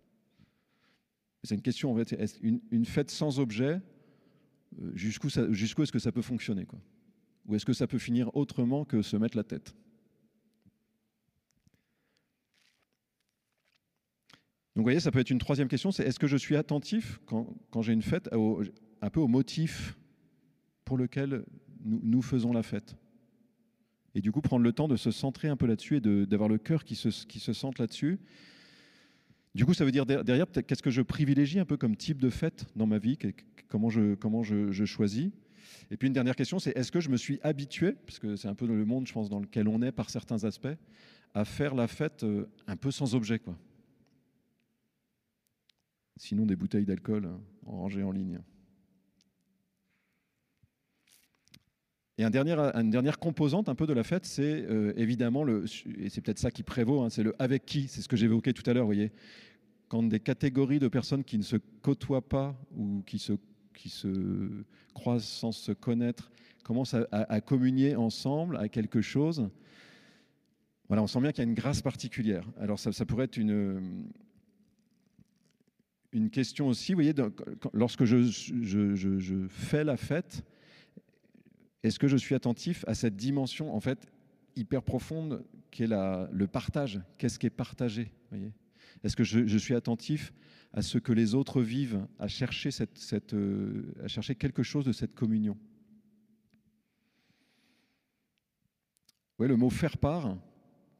C'est 1.42 1.54
une 1.54 1.62
question, 1.62 1.92
en 1.92 1.96
fait. 1.96 2.12
Est 2.12 2.38
une, 2.42 2.84
fête 2.84 3.10
sans 3.10 3.38
objet, 3.40 3.80
euh, 4.80 4.92
jusqu'où 4.94 5.28
est-ce 5.28 5.92
que 5.92 5.98
ça 5.98 6.12
peut 6.12 6.22
fonctionner 6.22 6.66
Ou 7.46 7.54
est-ce 7.54 7.64
que 7.64 7.72
ça 7.72 7.86
peut 7.86 7.98
finir 7.98 8.34
autrement 8.36 8.84
que 8.84 9.02
se 9.02 9.16
mettre 9.16 9.36
la 9.36 9.44
tête? 9.44 9.74
Donc 14.74 14.82
vous 14.82 14.90
voyez, 14.90 15.00
ça 15.00 15.10
peut 15.10 15.18
être 15.18 15.30
une 15.30 15.40
troisième 15.40 15.66
question, 15.66 15.90
c'est 15.90 16.04
est-ce 16.04 16.20
que 16.20 16.28
je 16.28 16.36
suis 16.36 16.54
attentif 16.54 17.20
quand, 17.26 17.82
j'ai 17.82 17.92
une 17.92 18.02
fête 18.02 18.30
un 18.32 19.10
peu 19.10 19.18
au 19.18 19.26
motif 19.26 19.98
pour 20.84 20.96
lequel 20.96 21.44
nous, 21.84 22.22
faisons 22.22 22.52
la 22.52 22.62
fête? 22.62 22.94
Et 24.14 24.20
du 24.20 24.32
coup, 24.32 24.40
prendre 24.40 24.64
le 24.64 24.72
temps 24.72 24.88
de 24.88 24.96
se 24.96 25.10
centrer 25.10 25.48
un 25.48 25.56
peu 25.56 25.66
là-dessus 25.66 25.96
et 25.96 26.00
d'avoir 26.00 26.48
le 26.48 26.58
cœur 26.58 26.84
qui 26.84 26.94
se, 26.94 27.10
sente 27.52 27.78
là-dessus. 27.78 28.18
Du 29.54 29.64
coup, 29.64 29.74
ça 29.74 29.84
veut 29.84 29.92
dire 29.92 30.06
derrière, 30.06 30.46
qu'est-ce 30.50 30.82
que 30.82 30.90
je 30.90 31.02
privilégie 31.02 31.58
un 31.58 31.64
peu 31.64 31.76
comme 31.76 31.96
type 31.96 32.20
de 32.20 32.30
fête 32.30 32.66
dans 32.76 32.86
ma 32.86 32.98
vie, 32.98 33.18
comment 33.68 33.90
je 33.90 34.84
choisis? 34.84 35.30
Et 35.90 35.96
puis 35.96 36.08
une 36.08 36.14
dernière 36.14 36.36
question, 36.36 36.58
c'est 36.58 36.76
est-ce 36.76 36.92
que 36.92 37.00
je 37.00 37.08
me 37.08 37.16
suis 37.16 37.40
habitué, 37.42 37.92
parce 38.06 38.18
que 38.18 38.36
c'est 38.36 38.48
un 38.48 38.54
peu 38.54 38.66
le 38.66 38.84
monde, 38.84 39.06
je 39.06 39.12
pense, 39.12 39.28
dans 39.28 39.40
lequel 39.40 39.68
on 39.68 39.82
est 39.82 39.92
par 39.92 40.10
certains 40.10 40.44
aspects, 40.44 40.68
à 41.34 41.44
faire 41.44 41.74
la 41.74 41.86
fête 41.86 42.24
euh, 42.24 42.48
un 42.66 42.76
peu 42.76 42.90
sans 42.90 43.14
objet, 43.14 43.38
quoi? 43.38 43.56
Sinon 46.16 46.46
des 46.46 46.56
bouteilles 46.56 46.84
d'alcool 46.84 47.26
hein, 47.26 47.40
rangées 47.64 48.02
en 48.02 48.10
ligne. 48.10 48.40
Et 52.18 52.24
une 52.24 52.90
dernière 52.90 53.20
composante 53.20 53.68
un 53.68 53.76
peu 53.76 53.86
de 53.86 53.92
la 53.92 54.02
fête, 54.02 54.26
c'est 54.26 54.64
euh, 54.68 54.92
évidemment, 54.96 55.44
le, 55.44 55.64
et 56.00 56.10
c'est 56.10 56.20
peut-être 56.20 56.40
ça 56.40 56.50
qui 56.50 56.64
prévaut, 56.64 57.00
hein, 57.02 57.10
c'est 57.10 57.22
le 57.22 57.32
avec 57.38 57.64
qui, 57.64 57.86
c'est 57.86 58.02
ce 58.02 58.08
que 58.08 58.16
j'évoquais 58.16 58.52
tout 58.52 58.68
à 58.68 58.74
l'heure, 58.74 58.82
vous 58.82 58.88
voyez. 58.88 59.12
Quand 59.86 60.02
des 60.02 60.18
catégories 60.18 60.80
de 60.80 60.88
personnes 60.88 61.22
qui 61.22 61.38
ne 61.38 61.44
se 61.44 61.56
côtoient 61.80 62.28
pas 62.28 62.56
ou 62.76 63.02
qui 63.06 63.20
se, 63.20 63.34
qui 63.72 63.88
se 63.88 64.50
croisent 64.94 65.24
sans 65.24 65.52
se 65.52 65.70
connaître 65.70 66.32
commencent 66.64 66.96
à, 67.12 67.40
communier 67.40 67.94
ensemble 67.94 68.56
à 68.56 68.68
quelque 68.68 69.00
chose, 69.00 69.48
voilà, 70.88 71.02
on 71.02 71.06
sent 71.06 71.20
bien 71.20 71.30
qu'il 71.30 71.44
y 71.44 71.46
a 71.46 71.48
une 71.48 71.54
grâce 71.54 71.82
particulière. 71.82 72.44
Alors 72.58 72.78
ça, 72.80 73.06
pourrait 73.06 73.26
être 73.26 73.36
une, 73.36 74.04
une 76.12 76.30
question 76.30 76.66
aussi, 76.66 76.92
vous 76.92 76.96
voyez, 76.96 77.14
lorsque 77.72 78.04
je, 78.04 79.46
fais 79.48 79.84
la 79.84 79.96
fête, 79.96 80.44
est-ce 81.82 81.98
que 81.98 82.08
je 82.08 82.16
suis 82.16 82.34
attentif 82.34 82.84
à 82.88 82.94
cette 82.94 83.16
dimension 83.16 83.74
en 83.74 83.80
fait 83.80 84.10
hyper 84.56 84.82
profonde 84.82 85.44
qui 85.70 85.84
est 85.84 85.86
la, 85.86 86.28
le 86.32 86.46
partage? 86.46 87.00
Qu'est-ce 87.18 87.38
qui 87.38 87.46
est 87.46 87.50
partagé 87.50 88.12
Est-ce 89.04 89.14
que 89.14 89.24
je, 89.24 89.58
suis 89.58 89.74
attentif 89.74 90.32
à 90.72 90.82
ce 90.82 90.98
que 90.98 91.12
les 91.12 91.34
autres 91.34 91.62
vivent, 91.62 92.06
à 92.18 92.26
chercher, 92.26 92.70
euh, 93.32 93.82
quelque 94.38 94.62
chose 94.62 94.84
de 94.84 94.92
cette 94.92 95.14
communion? 95.14 95.56
Oui, 99.38 99.46
le 99.46 99.56
mot 99.56 99.70
faire 99.70 99.98
part, 99.98 100.36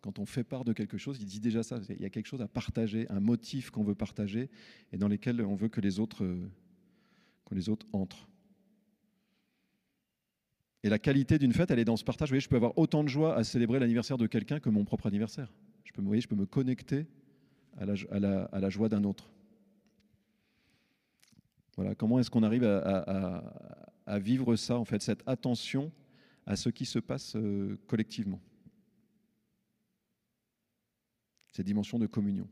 quand 0.00 0.20
on 0.20 0.26
fait 0.26 0.44
part 0.44 0.64
de 0.64 0.73
quelque 0.73 0.97
chose, 0.97 1.18
il 1.20 1.26
dit 1.26 1.40
déjà 1.40 1.64
ça. 1.64 1.80
Il 1.90 2.00
y 2.00 2.04
a 2.04 2.11
quelque 2.11 2.26
chose 2.26 2.40
à 2.40 2.47
partager, 2.47 3.11
un 3.11 3.18
motif 3.18 3.70
qu'on 3.70 3.82
veut 3.82 3.97
partager 3.97 4.49
et 4.92 4.97
dans 4.97 5.08
lequel 5.08 5.40
on 5.42 5.56
veut 5.56 5.68
que 5.68 5.80
les 5.80 5.99
autres, 5.99 6.25
que 7.47 7.54
les 7.56 7.68
autres 7.68 7.87
entrent. 7.92 8.28
Et 10.88 10.90
la 10.90 10.99
qualité 10.99 11.38
d'une 11.38 11.52
fête, 11.52 11.71
elle 11.71 11.80
est 11.80 11.85
dans 11.85 11.99
ce 11.99 12.04
partage. 12.04 12.30
Vous 12.30 12.33
voyez, 12.33 12.40
je 12.40 12.49
peux 12.49 12.57
avoir 12.57 12.78
autant 12.78 13.04
de 13.04 13.11
joie 13.11 13.37
à 13.37 13.45
célébrer 13.45 13.78
l'anniversaire 13.78 14.16
de 14.16 14.26
quelqu'un 14.26 14.59
que 14.59 14.71
mon 14.71 14.87
propre 14.87 15.07
anniversaire. 15.07 15.52
Je 15.85 15.92
peux, 15.92 16.00
vous 16.00 16.07
voyez, 16.07 16.23
je 16.23 16.28
peux 16.28 16.35
me 16.35 16.47
connecter 16.47 17.07
à 17.76 17.85
la, 17.85 18.71
joie 18.71 18.88
d'un 18.88 19.04
autre. 19.04 19.30
Voilà, 21.76 21.95
comment 21.95 22.18
est-ce 22.18 22.30
qu'on 22.30 22.42
arrive 22.42 22.64
à, 22.64 23.45
à, 24.07 24.18
vivre 24.18 24.57
ça, 24.57 24.78
en 24.78 24.87
fait, 24.87 25.02
cette 25.02 25.23
attention 25.26 25.92
à 26.47 26.57
ce 26.57 26.71
qui 26.71 26.87
se 26.87 26.99
passe 26.99 27.37
euh, 27.37 27.78
collectivement? 27.87 28.40
Cette 31.52 31.66
dimension 31.66 31.99
de 31.99 32.07
communion. 32.07 32.49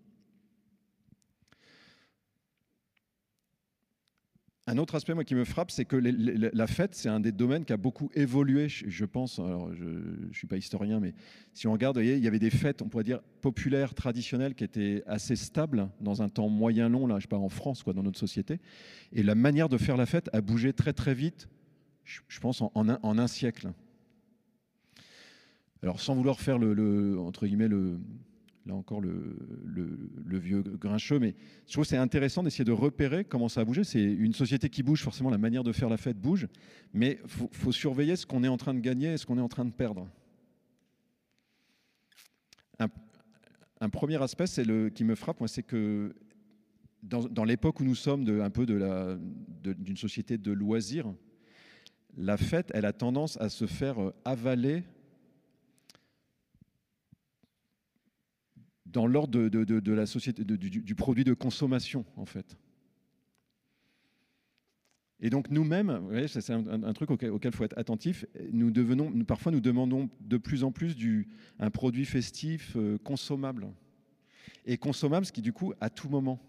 Un 4.68 4.78
autre 4.78 4.96
aspect 4.96 5.14
moi, 5.14 5.22
qui 5.22 5.36
me 5.36 5.44
frappe, 5.44 5.70
c'est 5.70 5.84
que 5.84 5.96
la 5.96 6.66
fête, 6.66 6.96
c'est 6.96 7.08
un 7.08 7.20
des 7.20 7.30
domaines 7.30 7.64
qui 7.64 7.72
a 7.72 7.76
beaucoup 7.76 8.10
évolué, 8.14 8.68
je 8.68 9.04
pense. 9.04 9.38
Alors, 9.38 9.72
je 9.72 9.84
ne 9.84 10.32
suis 10.32 10.48
pas 10.48 10.56
historien, 10.56 10.98
mais 10.98 11.14
si 11.52 11.68
on 11.68 11.72
regarde, 11.72 11.98
il 11.98 12.18
y 12.18 12.26
avait 12.26 12.40
des 12.40 12.50
fêtes, 12.50 12.82
on 12.82 12.88
pourrait 12.88 13.04
dire, 13.04 13.20
populaires, 13.42 13.94
traditionnelles, 13.94 14.56
qui 14.56 14.64
étaient 14.64 15.04
assez 15.06 15.36
stables 15.36 15.88
dans 16.00 16.20
un 16.20 16.28
temps 16.28 16.48
moyen 16.48 16.88
long, 16.88 17.06
là, 17.06 17.20
je 17.20 17.28
pas 17.28 17.38
en 17.38 17.48
France, 17.48 17.84
quoi, 17.84 17.92
dans 17.92 18.02
notre 18.02 18.18
société. 18.18 18.58
Et 19.12 19.22
la 19.22 19.36
manière 19.36 19.68
de 19.68 19.78
faire 19.78 19.96
la 19.96 20.06
fête 20.06 20.28
a 20.32 20.40
bougé 20.40 20.72
très 20.72 20.92
très 20.92 21.14
vite, 21.14 21.48
je 22.04 22.40
pense, 22.40 22.60
en, 22.60 22.72
un, 22.74 22.98
en 23.02 23.18
un, 23.18 23.28
siècle. 23.28 23.70
Alors, 25.80 26.00
sans 26.00 26.16
vouloir 26.16 26.40
faire 26.40 26.58
le 26.58 27.20
entre 27.20 27.46
guillemets, 27.46 27.68
le, 27.68 28.00
là 28.66 28.74
encore 28.74 29.00
le, 29.00 30.38
vieux 30.38 30.62
grincheux, 30.62 31.18
mais 31.18 31.34
je 31.66 31.72
trouve 31.72 31.84
que 31.84 31.88
c'est 31.88 31.96
intéressant 31.96 32.42
d'essayer 32.42 32.64
de 32.64 32.72
repérer 32.72 33.24
comment 33.24 33.48
ça 33.48 33.60
a 33.62 33.64
bougé. 33.64 33.84
C'est 33.84 34.02
une 34.02 34.34
société 34.34 34.68
qui 34.68 34.82
bouge, 34.82 35.02
forcément 35.02 35.30
la 35.30 35.38
manière 35.38 35.64
de 35.64 35.72
faire 35.72 35.88
la 35.88 35.96
fête 35.96 36.20
bouge, 36.20 36.46
mais 36.92 37.18
il 37.22 37.48
faut, 37.52 37.72
surveiller 37.72 38.16
ce 38.16 38.26
qu'on 38.26 38.44
est 38.44 38.48
en 38.48 38.56
train 38.56 38.74
de 38.74 38.80
gagner 38.80 39.12
et 39.12 39.16
ce 39.16 39.26
qu'on 39.26 39.38
est 39.38 39.42
en 39.42 39.48
train 39.48 39.64
de 39.64 39.72
perdre. 39.72 40.08
Un, 43.78 43.90
premier 43.90 44.20
aspect 44.22 44.46
qui 44.94 45.04
me 45.04 45.14
frappe, 45.14 45.42
c'est 45.46 45.62
que 45.62 46.14
dans, 47.02 47.44
l'époque 47.44 47.80
où 47.80 47.84
nous 47.84 47.94
sommes 47.94 48.40
un 48.40 48.50
peu 48.50 48.66
d'une 48.66 49.96
société 49.96 50.38
de 50.38 50.52
loisirs, 50.52 51.12
la 52.16 52.36
fête, 52.36 52.70
elle 52.74 52.86
a 52.86 52.92
tendance 52.92 53.38
à 53.40 53.48
se 53.48 53.66
faire 53.66 53.96
avaler 54.24 54.82
dans 58.96 59.06
l'ordre 59.06 59.50
de, 59.50 59.92
la 59.92 60.06
société, 60.06 60.42
du, 60.42 60.94
produit 60.94 61.22
de 61.22 61.34
consommation, 61.34 62.06
en 62.16 62.24
fait. 62.24 62.56
Et 65.20 65.28
donc 65.28 65.50
nous-mêmes, 65.50 66.00
c'est 66.28 66.50
un, 66.50 66.92
truc 66.94 67.10
auquel 67.10 67.30
il 67.44 67.52
faut 67.52 67.64
être 67.64 67.78
attentif, 67.78 68.24
nous 68.52 68.70
devenons, 68.70 69.12
parfois 69.24 69.52
nous 69.52 69.60
demandons 69.60 70.08
de 70.20 70.38
plus 70.38 70.64
en 70.64 70.72
plus 70.72 70.96
un 71.58 71.70
produit 71.70 72.06
festif 72.06 72.74
euh, 72.76 72.96
consommable. 72.96 73.68
Et 74.64 74.78
consommable, 74.78 75.26
ce 75.26 75.32
qui 75.32 75.42
du 75.42 75.52
coup, 75.52 75.74
à 75.78 75.90
tout 75.90 76.08
moment. 76.08 76.40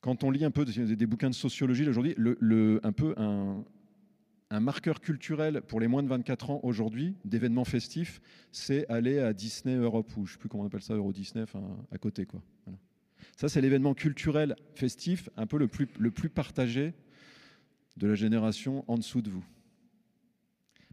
Quand 0.00 0.24
on 0.24 0.32
lit 0.32 0.44
un 0.44 0.50
peu 0.50 0.64
des, 0.64 1.06
bouquins 1.06 1.30
de 1.30 1.34
sociologie 1.36 1.88
aujourd'hui, 1.88 2.16
un 2.82 2.92
peu 2.92 3.14
un, 3.16 3.64
un 4.50 4.60
marqueur 4.60 5.00
culturel 5.00 5.62
pour 5.62 5.80
les 5.80 5.86
moins 5.86 6.02
de 6.02 6.08
24 6.08 6.50
ans 6.50 6.60
aujourd'hui, 6.64 7.14
d'événements 7.24 7.64
festifs, 7.64 8.20
c'est 8.50 8.86
aller 8.88 9.20
à 9.20 9.32
Disney 9.32 9.76
Europe, 9.76 10.10
ou 10.16 10.26
je 10.26 10.32
ne 10.32 10.34
sais 10.34 10.38
plus 10.38 10.48
comment 10.48 10.64
on 10.64 10.66
appelle 10.66 10.82
ça, 10.82 10.94
Euro 10.94 11.12
Disney, 11.12 11.44
à 11.92 11.98
côté. 11.98 12.26
quoi. 12.26 12.42
Ça, 13.36 13.48
c'est 13.48 13.60
l'événement 13.60 13.94
culturel 13.94 14.56
festif 14.74 15.30
un 15.36 15.46
peu 15.46 15.56
le 15.56 15.68
plus, 15.68 15.88
le 15.98 16.10
plus 16.10 16.28
partagé 16.28 16.94
de 17.96 18.08
la 18.08 18.14
génération 18.16 18.84
en 18.88 18.96
dessous 18.96 19.22
de 19.22 19.30
vous. 19.30 19.44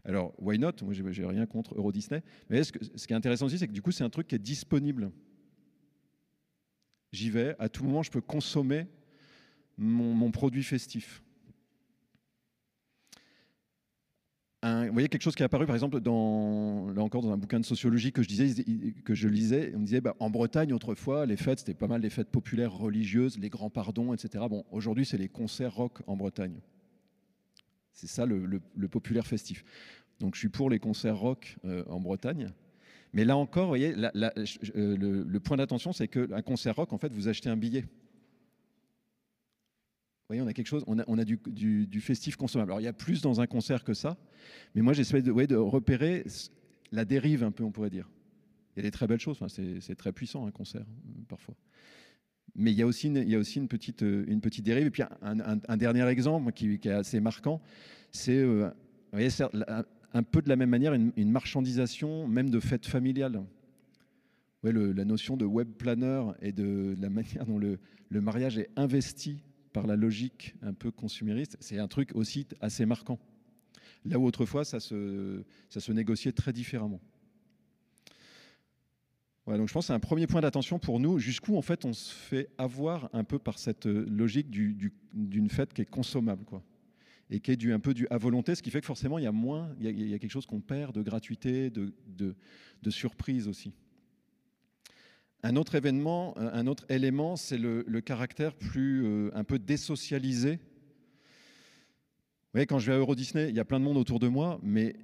Alors, 0.04 0.32
why 0.40 0.58
not? 0.58 0.72
Moi, 0.82 0.94
j'ai 0.94 1.26
rien 1.26 1.44
contre 1.46 1.74
Euro 1.74 1.90
Disney. 1.90 2.22
Mais 2.48 2.62
ce 2.62 2.72
qui 2.72 3.12
est 3.12 3.16
intéressant 3.16 3.46
aussi, 3.46 3.58
c'est 3.58 3.66
que 3.66 3.72
du 3.72 3.82
coup, 3.82 3.90
c'est 3.90 4.04
un 4.04 4.10
truc 4.10 4.28
qui 4.28 4.36
est 4.36 4.38
disponible. 4.38 5.10
J'y 7.12 7.30
vais, 7.30 7.56
à 7.58 7.68
tout 7.68 7.84
moment, 7.84 8.02
je 8.02 8.10
peux 8.10 8.20
consommer 8.20 8.86
mon 9.76 10.30
produit 10.30 10.62
festif. 10.62 11.22
Vous 14.62 14.92
voyez 14.92 15.08
quelque 15.08 15.22
chose 15.22 15.36
qui 15.36 15.42
est 15.42 15.46
apparu 15.46 15.66
par 15.66 15.76
exemple 15.76 16.00
dans, 16.00 16.90
là 16.90 17.02
encore 17.02 17.22
dans 17.22 17.30
un 17.30 17.36
bouquin 17.36 17.60
de 17.60 17.64
sociologie 17.64 18.12
que 18.12 18.22
je 18.22 18.28
disais 18.28 18.64
que 19.04 19.14
je 19.14 19.28
lisais 19.28 19.72
on 19.76 19.80
disait 19.80 20.00
bah, 20.00 20.16
en 20.18 20.30
Bretagne 20.30 20.72
autrefois 20.72 21.26
les 21.26 21.36
fêtes 21.36 21.60
c'était 21.60 21.74
pas 21.74 21.86
mal 21.86 22.00
des 22.00 22.10
fêtes 22.10 22.28
populaires 22.28 22.72
religieuses 22.72 23.38
les 23.38 23.50
grands 23.50 23.70
pardons 23.70 24.12
etc 24.14 24.44
bon 24.50 24.64
aujourd'hui 24.72 25.06
c'est 25.06 25.18
les 25.18 25.28
concerts 25.28 25.74
rock 25.74 26.02
en 26.06 26.16
Bretagne. 26.16 26.60
C'est 27.92 28.06
ça 28.06 28.26
le, 28.26 28.60
populaire 28.88 29.26
festif. 29.26 29.64
Donc 30.20 30.34
je 30.34 30.40
suis 30.40 30.48
pour 30.48 30.70
les 30.70 30.78
concerts 30.78 31.18
rock 31.18 31.56
euh, 31.64 31.84
en 31.88 32.00
Bretagne. 32.00 32.52
Mais 33.12 33.24
là 33.24 33.36
encore 33.36 33.64
vous 33.64 33.70
voyez 33.70 33.94
euh, 33.96 34.20
le, 34.74 35.22
le, 35.22 35.40
point 35.40 35.56
d'attention 35.56 35.92
c'est 35.92 36.08
qu'un 36.08 36.42
concert 36.42 36.76
rock 36.76 36.92
en 36.92 36.98
fait 36.98 37.12
vous 37.12 37.28
achetez 37.28 37.48
un 37.48 37.56
billet 37.56 37.84
on 40.30 40.46
a 40.46 40.52
quelque 40.52 40.66
chose, 40.66 40.84
on 40.86 41.18
a, 41.18 41.24
du, 41.24 42.00
festif 42.00 42.36
consommable. 42.36 42.72
Alors 42.72 42.80
il 42.80 42.84
y 42.84 42.88
a 42.88 42.92
plus 42.92 43.22
dans 43.22 43.40
un 43.40 43.46
concert 43.46 43.82
que 43.84 43.94
ça, 43.94 44.16
mais 44.74 44.82
moi 44.82 44.92
j'essaie 44.92 45.22
de, 45.22 45.56
repérer 45.56 46.24
la 46.92 47.04
dérive 47.04 47.44
un 47.44 47.50
peu, 47.50 47.64
on 47.64 47.70
pourrait 47.70 47.90
dire. 47.90 48.08
Il 48.76 48.80
y 48.80 48.80
a 48.80 48.82
des 48.82 48.90
très 48.90 49.06
belles 49.06 49.20
choses, 49.20 49.42
c'est 49.48 49.94
très 49.96 50.12
puissant 50.12 50.46
un 50.46 50.50
concert 50.50 50.84
parfois. 51.28 51.54
Mais 52.54 52.72
il 52.72 52.78
y 52.78 52.82
a 52.82 52.86
aussi 52.86 53.06
une, 53.06 53.16
une, 53.18 53.68
petite, 53.68 54.02
dérive. 54.62 54.86
Et 54.86 54.90
puis 54.90 55.02
un, 55.22 55.76
dernier 55.76 56.06
exemple 56.08 56.52
qui, 56.52 56.74
est 56.74 56.88
assez 56.88 57.20
marquant, 57.20 57.60
c'est 58.10 58.38
euh, 58.38 58.70
un 60.12 60.22
peu 60.22 60.42
de 60.42 60.48
la 60.48 60.56
même 60.56 60.70
manière 60.70 60.92
une, 60.92 61.30
marchandisation 61.30 62.26
même 62.26 62.50
de 62.50 62.60
fêtes 62.60 62.86
familiales. 62.86 63.42
Ouais, 64.64 64.72
la 64.72 65.04
notion 65.04 65.36
de 65.36 65.44
web 65.44 65.68
planner 65.70 66.24
et 66.42 66.52
de 66.52 66.96
la 67.00 67.08
manière 67.10 67.46
dont 67.46 67.58
le 67.58 68.20
mariage 68.20 68.58
est 68.58 68.70
investi 68.76 69.40
par 69.72 69.86
la 69.86 69.96
logique 69.96 70.54
un 70.62 70.72
peu 70.72 70.90
consumériste, 70.90 71.56
c'est 71.60 71.78
un 71.78 71.88
truc 71.88 72.14
aussi 72.14 72.46
assez 72.60 72.86
marquant. 72.86 73.18
Là 74.04 74.18
où 74.18 74.24
autrefois, 74.24 74.64
ça 74.64 74.80
se, 74.80 75.42
ça 75.68 75.80
se 75.80 75.92
négociait 75.92 76.32
très 76.32 76.52
différemment. 76.52 77.00
donc 79.46 79.68
je 79.68 79.72
pense 79.72 79.84
que 79.84 79.86
c'est 79.88 79.92
un 79.92 80.00
premier 80.00 80.26
point 80.26 80.40
d'attention 80.40 80.78
pour 80.78 81.00
nous, 81.00 81.18
jusqu'où 81.18 81.56
en 81.56 81.62
fait 81.62 81.84
on 81.84 81.92
se 81.92 82.14
fait 82.14 82.48
avoir 82.58 83.10
un 83.12 83.24
peu 83.24 83.38
par 83.38 83.58
cette 83.58 83.86
logique 83.86 84.50
d'une 84.50 85.50
fête 85.50 85.72
qui 85.72 85.82
est 85.82 85.90
consommable, 85.90 86.44
quoi, 86.44 86.62
et 87.30 87.40
qui 87.40 87.50
est 87.50 87.56
du, 87.56 87.72
un 87.72 87.80
peu 87.80 87.94
du 87.94 88.06
à 88.08 88.18
volonté, 88.18 88.54
ce 88.54 88.62
qui 88.62 88.70
fait 88.70 88.80
que 88.80 88.86
forcément 88.86 89.18
il 89.18 89.24
y 89.24 89.28
a 89.28 89.32
moins, 89.32 89.74
il 89.80 90.08
y 90.08 90.14
a, 90.14 90.18
quelque 90.18 90.30
chose 90.30 90.46
qu'on 90.46 90.60
perd 90.60 90.94
de 90.94 91.02
gratuité, 91.02 91.70
de, 91.70 91.92
de 92.16 92.90
surprise 92.90 93.48
aussi. 93.48 93.72
Un 95.42 95.54
autre 95.54 95.76
événement, 95.76 96.36
un 96.36 96.66
autre 96.66 96.84
élément, 96.88 97.36
c'est 97.36 97.58
le, 97.58 98.00
caractère 98.00 98.54
plus 98.54 99.04
euh, 99.04 99.30
un 99.34 99.44
peu 99.44 99.58
désocialisé. 99.58 100.56
Vous 100.56 102.54
voyez, 102.54 102.66
quand 102.66 102.80
je 102.80 102.90
vais 102.90 102.96
à 102.96 102.98
Euro 102.98 103.14
Disney, 103.14 103.48
il 103.48 103.54
y 103.54 103.60
a 103.60 103.64
plein 103.64 103.78
de 103.78 103.84
monde 103.84 103.98
autour 103.98 104.18
de 104.18 104.26
moi, 104.26 104.58
mais 104.62 104.96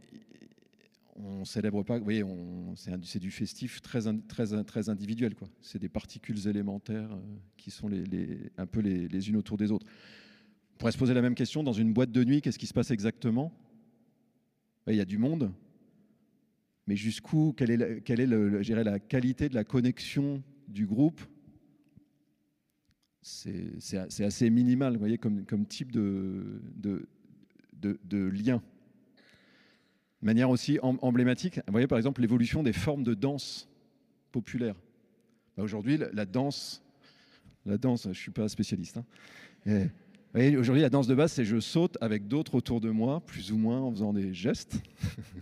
on 1.17 1.45
célèbre 1.45 1.85
pas. 1.85 1.99
Vous 1.99 2.75
c'est 2.77 3.21
du 3.21 3.31
festif 3.31 3.81
très, 3.81 4.01
très, 4.27 4.65
très 4.65 4.89
individuel. 4.89 5.35
C'est 5.61 5.79
des 5.79 5.89
particules 5.89 6.49
élémentaires 6.49 7.13
euh, 7.13 7.21
qui 7.57 7.71
sont 7.71 7.89
un 8.59 8.67
peu 8.67 8.81
les, 8.81 9.29
unes 9.29 9.37
autour 9.37 9.57
des 9.57 9.71
autres. 9.71 9.87
On 10.75 10.77
pourrait 10.79 10.93
se 10.93 10.99
poser 10.99 11.15
la 11.15 11.23
même 11.23 11.37
question 11.37 11.63
dans 11.63 11.73
une 11.73 11.93
boîte 11.93 12.11
de 12.11 12.25
nuit. 12.25 12.43
Qu'est-ce 12.43 12.59
qui 12.59 12.67
se 12.67 12.75
passe 12.75 12.91
exactement? 12.91 13.53
Il 14.89 14.97
y 14.97 15.01
a 15.01 15.05
du 15.05 15.19
monde, 15.19 15.53
mais 16.87 16.97
jusqu'où, 16.97 17.55
quelle 17.57 17.71
est, 17.71 17.77
la, 17.77 18.99
qualité 18.99 19.49
de 19.49 19.55
la 19.55 19.65
connexion 19.65 20.43
du 20.69 20.87
groupe? 20.87 21.21
C'est 23.23 24.25
assez 24.25 24.51
minimal, 24.51 24.95
vous 24.95 24.99
voyez, 24.99 25.17
comme, 25.17 25.67
type 25.67 25.93
de, 25.93 26.61
lien. 27.83 28.63
De 30.21 30.27
manière 30.27 30.51
aussi 30.51 30.79
emblématique, 30.83 31.57
vous 31.67 31.73
voyez 31.73 31.87
par 31.87 31.99
exemple 31.99 32.21
l'évolution 32.21 32.63
des 32.63 32.73
formes 32.73 33.03
de 33.03 33.15
danse 33.15 33.69
populaire. 34.31 34.75
Bah, 35.57 35.63
aujourd'hui, 35.63 35.97
la, 35.97 36.27
danse, 36.27 36.83
la 37.65 37.79
danse, 37.79 38.05
je 38.05 38.09
ne 38.09 38.15
suis 38.15 38.31
pas 38.31 38.49
spécialiste. 38.49 38.99
Hein. 39.67 39.89
Aujourd'hui, 40.35 40.83
la 40.83 40.91
danse 40.91 41.07
de 41.07 41.15
base, 41.15 41.33
c'est 41.33 41.45
je 41.45 41.61
saute 41.61 41.97
avec 42.01 42.27
d'autres 42.27 42.57
autour 42.57 42.81
de 42.81 42.91
moi, 42.91 43.21
plus 43.21 43.53
ou 43.53 43.57
moins 43.57 43.81
en 43.81 43.93
faisant 43.93 44.13
des 44.13 44.35
gestes. 44.35 44.83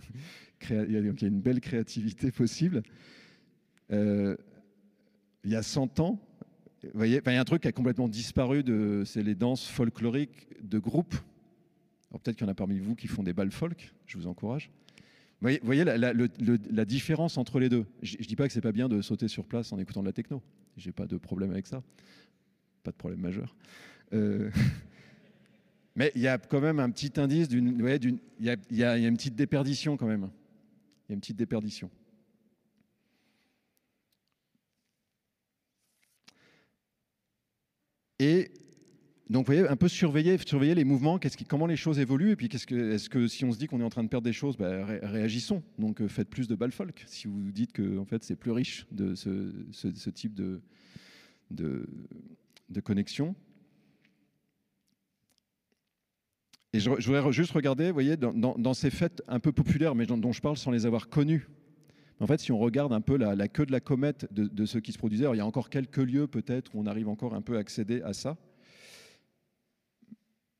il 0.69 0.91
y 0.91 0.97
a 0.97 1.27
une 1.27 1.41
belle 1.41 1.59
créativité 1.59 2.31
possible. 2.31 2.83
Euh, 3.91 4.37
il 5.43 5.49
y 5.49 5.55
a 5.55 5.63
100 5.63 5.99
ans, 5.99 6.19
il 6.83 7.07
y 7.07 7.17
a 7.17 7.39
un 7.39 7.43
truc 7.43 7.63
qui 7.63 7.67
a 7.67 7.71
complètement 7.71 8.07
disparu, 8.07 8.63
c'est 9.05 9.23
les 9.23 9.33
danses 9.33 9.65
folkloriques 9.67 10.47
de 10.61 10.77
groupe. 10.77 11.15
Alors 12.11 12.21
peut-être 12.21 12.37
qu'il 12.37 12.45
y 12.45 12.49
en 12.49 12.51
a 12.51 12.55
parmi 12.55 12.77
vous 12.77 12.93
qui 12.93 13.07
font 13.07 13.23
des 13.23 13.33
balles 13.33 13.51
folk, 13.51 13.93
je 14.05 14.19
vous 14.19 14.27
encourage. 14.27 14.69
Vous 15.41 15.49
voyez, 15.63 15.83
la, 15.83 16.85
différence 16.85 17.37
entre 17.39 17.59
les 17.59 17.67
deux. 17.67 17.85
Je 18.03 18.17
ne 18.17 18.23
dis 18.23 18.35
pas 18.35 18.47
que 18.47 18.53
c'est 18.53 18.61
pas 18.61 18.71
bien 18.71 18.87
de 18.87 19.01
sauter 19.01 19.27
sur 19.27 19.45
place 19.45 19.73
en 19.73 19.79
écoutant 19.79 20.01
de 20.01 20.05
la 20.05 20.13
techno. 20.13 20.41
J'ai 20.77 20.91
pas 20.91 21.07
de 21.07 21.17
problème 21.17 21.49
avec 21.49 21.65
ça. 21.65 21.81
Pas 22.83 22.91
de 22.91 22.95
problème 22.95 23.19
majeur. 23.19 23.53
Euh, 24.13 24.49
mais 25.95 26.11
il 26.15 26.21
y 26.21 26.27
a 26.27 26.37
quand 26.37 26.61
même 26.61 26.79
un 26.79 26.89
petit 26.89 27.19
indice 27.19 27.47
d'une. 27.47 27.77
il, 27.79 28.19
il 28.69 28.77
y 28.77 28.83
a 28.83 28.97
une 28.97 29.17
petite 29.17 29.35
déperdition 29.35 29.97
quand 29.97 30.07
même 30.07 30.29
il 31.07 31.11
y 31.11 31.13
a 31.13 31.15
une 31.15 31.21
petite 31.21 31.37
déperdition. 31.37 31.89
Et 38.19 38.51
donc, 39.29 39.47
vous 39.47 39.53
voyez, 39.53 39.67
un 39.67 39.75
peu 39.75 39.87
surveiller, 39.87 40.37
surveiller 40.37 40.75
les 40.75 40.83
mouvements, 40.83 41.19
comment 41.49 41.65
les 41.65 41.75
choses 41.75 41.99
évoluent, 41.99 42.31
et 42.31 42.35
puis 42.35 42.47
est-ce 42.53 43.09
que, 43.09 43.27
si 43.27 43.43
on 43.43 43.51
se 43.51 43.57
dit 43.57 43.67
qu'on 43.67 43.81
est 43.81 43.83
en 43.83 43.89
train 43.89 44.03
de 44.03 44.07
perdre 44.07 44.25
des 44.25 44.33
choses, 44.33 44.55
bah, 44.55 44.85
réagissons. 44.85 45.63
Donc, 45.77 46.01
euh, 46.01 46.07
faites 46.07 46.29
plus 46.29 46.47
de 46.47 46.55
folk. 46.71 47.03
Si 47.07 47.27
vous 47.27 47.51
dites 47.51 47.73
que 47.73 47.97
en 47.97 48.05
fait, 48.05 48.23
c'est 48.23 48.35
plus 48.35 48.51
riche 48.51 48.85
de 48.91 49.15
ce, 49.15 50.09
type 50.09 50.35
de, 50.35 50.61
de, 51.51 51.85
de 52.69 52.79
connexion. 52.79 53.35
Et 56.73 56.79
je, 56.79 56.89
voudrais 56.89 57.31
juste 57.31 57.51
regarder, 57.51 57.87
vous 57.87 57.93
voyez, 57.93 58.17
dans, 58.17 58.73
ces 58.73 58.89
fêtes 58.89 59.21
un 59.27 59.39
peu 59.39 59.51
populaires, 59.51 59.93
mais 59.93 60.07
dont, 60.07 60.31
je 60.31 60.41
parle 60.41 60.57
sans 60.57 60.71
les 60.71 60.87
avoir 60.87 61.07
connues. 61.07 61.47
En 62.19 62.25
fait, 62.25 62.39
si 62.39 62.51
on 62.51 62.57
regarde 62.57 62.93
un 62.93 63.01
peu 63.01 63.15
la, 63.15 63.47
queue 63.47 63.65
de 63.67 63.71
la 63.71 63.79
comète 63.79 64.27
de, 64.33 64.65
ce 64.65 64.79
qui 64.79 64.91
se 64.91 64.97
produisait, 64.97 65.25
il 65.31 65.37
y 65.37 65.39
a 65.39 65.45
encore 65.45 65.69
quelques 65.69 65.97
lieux 65.97 66.25
peut-être 66.25 66.73
où 66.73 66.79
on 66.79 66.87
arrive 66.87 67.09
encore 67.09 67.35
un 67.35 67.41
peu 67.41 67.57
à 67.57 67.59
accéder 67.59 68.01
à 68.01 68.13
ça. 68.13 68.37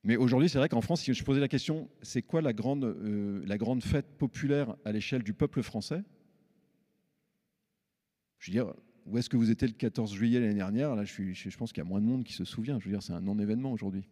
Mais 0.04 0.16
aujourd'hui, 0.16 0.50
c'est 0.50 0.58
vrai 0.60 0.70
qu'en 0.70 0.82
France, 0.82 1.02
si 1.02 1.14
je 1.14 1.24
posais 1.24 1.40
la 1.40 1.48
question, 1.48 1.90
c'est 2.02 2.22
quoi 2.22 2.42
la 2.42 2.54
grande, 2.54 2.84
euh, 2.84 3.80
fête 3.82 4.18
populaire 4.18 4.76
à 4.86 4.92
l'échelle 4.92 5.24
du 5.24 5.34
peuple 5.34 5.64
français? 5.64 6.04
Je 8.38 8.52
veux 8.52 8.54
dire, 8.54 8.74
où 9.08 9.18
est-ce 9.18 9.30
que 9.30 9.38
vous 9.38 9.50
étiez 9.50 9.68
le 9.68 9.74
14 9.74 10.14
juillet 10.14 10.42
l'année 10.42 10.54
dernière? 10.54 10.96
Là, 10.96 11.06
je 11.06 11.58
pense 11.58 11.72
qu'il 11.72 11.82
y 11.82 11.88
a 11.88 11.90
moins 11.90 12.02
de 12.02 12.06
monde 12.06 12.24
qui 12.24 12.34
se 12.34 12.44
souvient. 12.44 12.78
Je 12.80 12.86
veux 12.86 12.92
dire, 12.92 13.02
c'est 13.02 13.14
un 13.14 13.22
non-événement 13.22 13.72
aujourd'hui. 13.72 14.04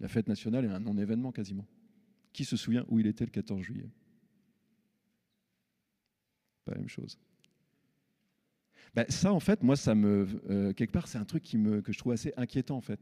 La 0.00 0.08
fête 0.08 0.28
nationale 0.28 0.64
est 0.64 0.68
un 0.68 0.80
non-événement 0.80 1.32
quasiment. 1.32 1.66
Qui 2.32 2.44
se 2.44 2.56
souvient 2.56 2.84
où 2.88 2.98
il 2.98 3.06
était 3.06 3.24
le 3.24 3.30
14 3.30 3.62
juillet? 3.62 3.90
Pas 6.64 6.72
la 6.72 6.78
même 6.78 6.88
chose. 6.88 7.18
Ben, 8.94 9.06
ça, 9.08 9.32
en 9.32 9.40
fait, 9.40 9.62
moi, 9.62 9.76
ça 9.76 9.94
me, 9.94 10.26
euh, 10.48 10.72
quelque 10.72 10.92
part, 10.92 11.08
c'est 11.08 11.18
un 11.18 11.24
truc 11.24 11.44
que 11.44 11.92
je 11.92 11.98
trouve 11.98 12.12
assez 12.12 12.32
inquiétant, 12.36 12.76
en 12.76 12.80
fait. 12.80 13.00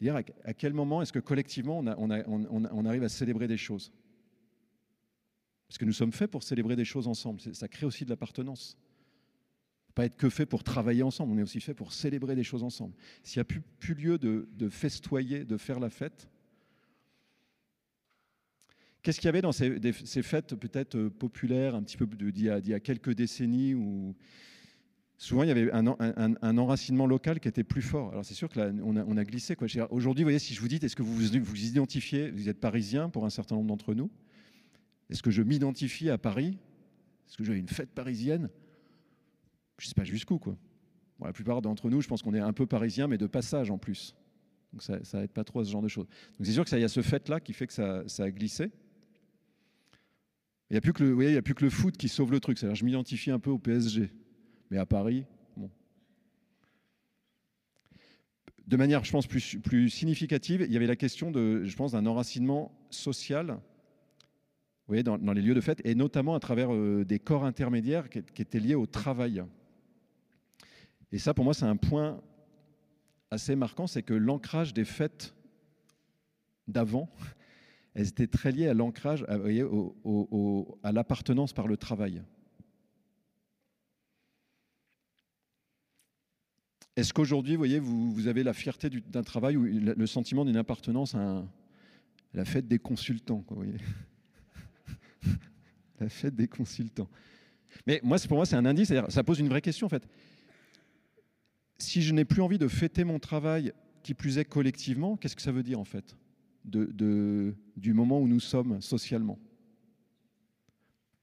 Dire 0.00 0.16
à 0.44 0.52
quel 0.52 0.74
moment 0.74 1.00
est-ce 1.00 1.12
que 1.12 1.18
collectivement 1.18 1.78
on, 1.78 2.84
arrive 2.84 3.02
à 3.02 3.08
célébrer 3.08 3.48
des 3.48 3.56
choses? 3.56 3.92
Parce 5.68 5.78
que 5.78 5.86
nous 5.86 5.92
sommes 5.92 6.12
faits 6.12 6.30
pour 6.30 6.42
célébrer 6.42 6.76
des 6.76 6.84
choses 6.84 7.08
ensemble. 7.08 7.40
Ça 7.40 7.66
crée 7.66 7.86
aussi 7.86 8.04
de 8.04 8.10
l'appartenance. 8.10 8.76
Pas 9.96 10.04
être 10.04 10.18
que 10.18 10.28
fait 10.28 10.44
pour 10.44 10.62
travailler 10.62 11.02
ensemble, 11.02 11.32
on 11.32 11.38
est 11.38 11.42
aussi 11.42 11.58
fait 11.58 11.72
pour 11.72 11.94
célébrer 11.94 12.36
des 12.36 12.44
choses 12.44 12.62
ensemble. 12.62 12.92
S'il 13.22 13.38
n'y 13.38 13.40
a 13.40 13.44
plus, 13.44 13.94
lieu 13.94 14.18
de, 14.18 14.68
festoyer, 14.68 15.44
de 15.44 15.56
faire 15.56 15.80
la 15.80 15.90
fête, 15.90 16.28
Qu'est-ce 19.02 19.20
qu'il 19.20 19.26
y 19.26 19.28
avait 19.28 19.40
dans 19.40 19.52
ces, 19.52 19.70
fêtes 20.22 20.56
peut-être 20.56 20.96
euh, 20.96 21.10
populaires, 21.10 21.76
un 21.76 21.82
petit 21.84 21.96
peu 21.96 22.06
d'il 22.06 22.44
y, 22.44 22.68
y, 22.68 22.74
a 22.74 22.80
quelques 22.80 23.14
décennies, 23.14 23.72
où 23.72 24.16
souvent 25.16 25.44
il 25.44 25.48
y 25.48 25.52
avait 25.52 25.70
un, 25.70 26.58
enracinement 26.58 27.06
local 27.06 27.38
qui 27.38 27.46
était 27.46 27.62
plus 27.62 27.82
fort. 27.82 28.10
Alors 28.10 28.24
c'est 28.24 28.34
sûr 28.34 28.48
que 28.48 28.58
on, 28.82 29.16
a, 29.16 29.24
glissé. 29.24 29.56
Aujourd'hui, 29.90 30.24
vous 30.24 30.26
voyez, 30.26 30.40
si 30.40 30.54
je 30.54 30.60
vous 30.60 30.66
dis, 30.66 30.80
est-ce 30.82 30.96
que 30.96 31.04
vous 31.04 31.14
vous 31.14 31.64
identifiez, 31.64 32.32
vous 32.32 32.48
êtes 32.48 32.58
parisien 32.58 33.08
pour 33.08 33.24
un 33.24 33.30
certain 33.30 33.54
nombre 33.54 33.68
d'entre 33.68 33.94
nous? 33.94 34.10
Est-ce 35.08 35.22
que 35.22 35.30
je 35.30 35.42
m'identifie 35.42 36.10
à 36.10 36.18
Paris? 36.18 36.58
Est-ce 37.28 37.36
que 37.36 37.44
j'ai 37.44 37.54
une 37.54 37.68
fête 37.68 37.90
parisienne? 37.90 38.50
Je 39.78 39.86
ne 39.86 39.88
sais 39.88 39.94
pas 39.94 40.04
jusqu'où. 40.04 40.38
Quoi. 40.38 40.56
la 41.22 41.32
plupart 41.32 41.62
d'entre 41.62 41.90
nous, 41.90 42.00
je 42.00 42.08
pense 42.08 42.22
qu'on 42.22 42.34
est 42.34 42.40
un 42.40 42.52
peu 42.52 42.66
parisiens, 42.66 43.08
mais 43.08 43.18
de 43.18 43.26
passage 43.26 43.70
en 43.70 43.78
plus. 43.78 44.14
Donc 44.72 44.82
ça 44.82 45.20
n'aide 45.20 45.32
pas 45.32 45.44
trop 45.44 45.60
à 45.60 45.64
ce 45.64 45.70
genre 45.70 45.82
de 45.82 45.88
choses. 45.88 46.06
Donc 46.38 46.46
c'est 46.46 46.52
sûr 46.52 46.64
qu'il 46.64 46.78
y 46.78 46.84
a 46.84 46.88
ce 46.88 47.02
fait-là 47.02 47.40
qui 47.40 47.52
fait 47.52 47.66
que 47.66 47.72
ça, 47.72 48.02
a 48.18 48.30
glissé. 48.30 48.70
Il 50.68 50.74
n'y 50.74 50.78
a, 50.78 50.80
plus 50.80 50.92
que 50.92 51.04
le, 51.04 51.40
que 51.40 51.70
foot 51.70 51.96
qui 51.96 52.08
sauve 52.08 52.32
le 52.32 52.40
truc. 52.40 52.58
C'est-à-dire 52.58 52.74
je 52.74 52.84
m'identifie 52.84 53.30
un 53.30 53.38
peu 53.38 53.50
au 53.50 53.58
PSG. 53.58 54.10
Mais 54.70 54.78
à 54.78 54.86
Paris, 54.86 55.24
bon. 55.56 55.70
De 58.66 58.76
manière, 58.76 59.04
je 59.04 59.12
pense, 59.12 59.28
plus, 59.28 59.88
significative, 59.88 60.66
il 60.66 60.72
y 60.72 60.76
avait 60.76 60.88
la 60.88 60.96
question, 60.96 61.30
de, 61.30 61.64
je 61.64 61.76
pense, 61.76 61.92
d'un 61.92 62.04
enracinement 62.04 62.76
social 62.90 63.60
vous 64.86 64.92
voyez, 64.92 65.02
dans, 65.02 65.32
les 65.32 65.42
lieux 65.42 65.54
de 65.54 65.60
fête, 65.60 65.80
et 65.84 65.96
notamment 65.96 66.36
à 66.36 66.40
travers 66.40 66.72
euh, 66.72 67.04
des 67.04 67.18
corps 67.18 67.44
intermédiaires 67.44 68.08
qui, 68.08 68.20
étaient 68.20 68.60
liés 68.60 68.76
au 68.76 68.86
travail. 68.86 69.42
Et 71.12 71.18
ça, 71.18 71.34
pour 71.34 71.44
moi, 71.44 71.54
c'est 71.54 71.66
un 71.66 71.76
point 71.76 72.20
assez 73.30 73.56
marquant, 73.56 73.86
c'est 73.86 74.02
que 74.02 74.14
l'ancrage 74.14 74.74
des 74.74 74.84
fêtes 74.84 75.34
d'avant, 76.68 77.08
elles 77.94 78.08
étaient 78.08 78.26
très 78.26 78.52
liées 78.52 78.68
à 78.68 78.74
l'ancrage, 78.74 79.24
à, 79.28 80.92
l'appartenance 80.92 81.52
par 81.52 81.68
le 81.68 81.76
travail. 81.76 82.22
Est-ce 86.96 87.12
qu'aujourd'hui, 87.12 87.54
vous 87.54 87.60
voyez, 87.60 87.78
vous, 87.78 88.26
avez 88.26 88.42
la 88.42 88.54
fierté 88.54 88.88
d'un 88.88 89.22
travail 89.22 89.56
ou 89.56 89.64
le 89.64 90.06
sentiment 90.06 90.46
d'une 90.46 90.56
appartenance 90.56 91.14
à, 91.14 91.44
la 92.32 92.44
fête 92.44 92.68
des 92.68 92.78
consultants 92.78 93.44
La 96.00 96.10
fête 96.10 96.36
des 96.36 96.48
consultants. 96.48 97.08
Mais 97.86 98.00
pour 98.00 98.36
moi, 98.36 98.44
c'est 98.46 98.56
un 98.56 98.66
indice, 98.66 98.92
ça 99.08 99.24
pose 99.24 99.38
une 99.38 99.48
vraie 99.48 99.62
question 99.62 99.86
en 99.86 99.90
fait 99.90 100.06
si 101.78 102.02
je 102.02 102.12
n'ai 102.12 102.24
plus 102.24 102.42
envie 102.42 102.58
de 102.58 102.68
fêter 102.68 103.04
mon 103.04 103.18
travail, 103.18 103.72
qui 104.02 104.14
plus 104.14 104.38
est 104.38 104.44
collectivement, 104.44 105.16
qu'est-ce 105.16 105.36
que 105.36 105.42
ça 105.42 105.52
veut 105.52 105.62
dire 105.62 105.80
en 105.80 105.84
fait 105.84 106.16
du 106.64 107.92
moment 107.94 108.20
où 108.20 108.26
nous 108.26 108.40
sommes 108.40 108.80
socialement? 108.80 109.38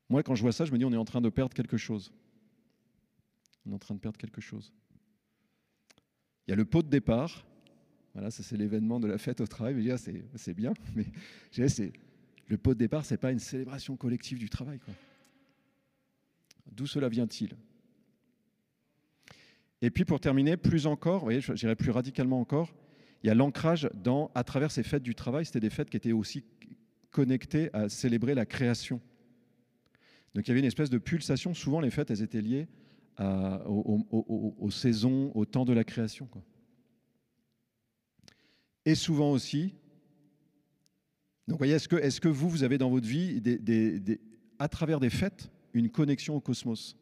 Moi, 0.09 0.23
quand 0.23 0.35
je 0.35 0.41
vois 0.41 0.51
ça, 0.51 0.65
je 0.65 0.71
me 0.71 0.77
dis 0.77 0.85
on 0.85 0.93
est 0.93 0.97
en 0.97 1.05
train 1.05 1.21
de 1.21 1.29
perdre 1.29 1.53
quelque 1.53 1.77
chose. 1.77 2.13
On 3.65 3.71
est 3.71 3.73
en 3.73 3.79
train 3.79 3.95
de 3.95 3.99
perdre 3.99 4.17
quelque 4.17 4.41
chose. 4.41 4.73
Il 6.47 6.51
y 6.51 6.53
a 6.53 6.55
le 6.55 6.65
pot 6.65 6.81
de 6.81 6.89
départ. 6.89 7.45
Voilà, 8.13 8.29
ça 8.29 8.43
c'est 8.43 8.57
l'événement 8.57 8.99
de 8.99 9.07
la 9.07 9.17
fête 9.17 9.41
au 9.41 9.47
travail. 9.47 9.97
C'est 10.35 10.53
bien, 10.53 10.73
mais 10.95 11.05
le 12.47 12.57
pot 12.57 12.73
de 12.73 12.79
départ, 12.79 13.05
ce 13.05 13.13
n'est 13.13 13.17
pas 13.17 13.31
une 13.31 13.39
célébration 13.39 13.95
collective 13.95 14.37
du 14.37 14.49
travail. 14.49 14.79
D'où 16.71 16.85
cela 16.85 17.09
vient-il? 17.09 17.55
Et 19.84 19.91
puis 19.91 20.06
pour 20.06 20.22
terminer, 20.22 20.56
plus 20.56 20.88
encore, 20.88 21.19
vous 21.19 21.26
voyez, 21.26 21.41
j'irai 21.41 21.76
plus 21.76 21.91
radicalement 21.91 22.39
encore, 22.39 22.74
il 23.22 23.28
y 23.28 23.30
a 23.30 23.36
l'ancrage 23.36 23.89
dans, 23.93 24.32
à 24.34 24.46
travers 24.46 24.72
ces 24.72 24.82
fêtes 24.82 25.04
du 25.04 25.13
travail, 25.13 25.46
c'était 25.46 25.60
des 25.60 25.69
fêtes 25.69 25.89
qui 25.89 25.98
étaient 25.98 26.13
aussi 26.13 26.46
connectées 27.12 27.69
à 27.74 27.89
célébrer 27.89 28.34
la 28.34 28.46
création. 28.46 29.02
Donc 30.34 30.48
il 30.48 30.48
y 30.48 30.52
avait 30.52 30.62
une 30.62 30.67
espèce 30.67 30.89
de 30.89 30.98
pulsation. 30.98 31.54
Souvent, 31.54 31.82
les 31.82 31.91
fêtes, 31.91 32.12
elles 32.12 32.22
étaient 32.22 32.41
liées 32.41 32.69
aux, 33.19 34.72
saisons, 34.72 35.34
au 35.36 35.43
temps 35.43 35.65
de 35.65 35.74
la 35.74 35.84
création. 35.84 36.30
Et 38.86 38.96
souvent 38.96 39.32
aussi, 39.32 39.76
donc 41.50 41.58
voyez, 41.58 41.74
est-ce 41.74 42.22
que, 42.22 42.30
vous, 42.30 42.48
vous 42.48 42.63
avez 42.63 42.78
dans 42.78 42.89
votre 42.89 43.06
vie, 43.06 43.41
à 44.60 44.69
travers 44.69 45.02
des 45.02 45.10
fêtes, 45.10 45.52
une 45.74 45.89
connexion 45.89 46.38
au 46.38 46.39
cosmos? 46.39 46.98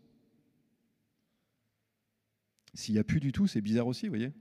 S'il 2.74 2.94
n'y 2.94 3.00
a 3.00 3.04
plus 3.04 3.20
du 3.20 3.32
tout, 3.32 3.48
c'est 3.48 3.62
bizarre 3.62 3.88
aussi, 3.88 4.08
vous 4.08 4.12
voyez 4.12 4.32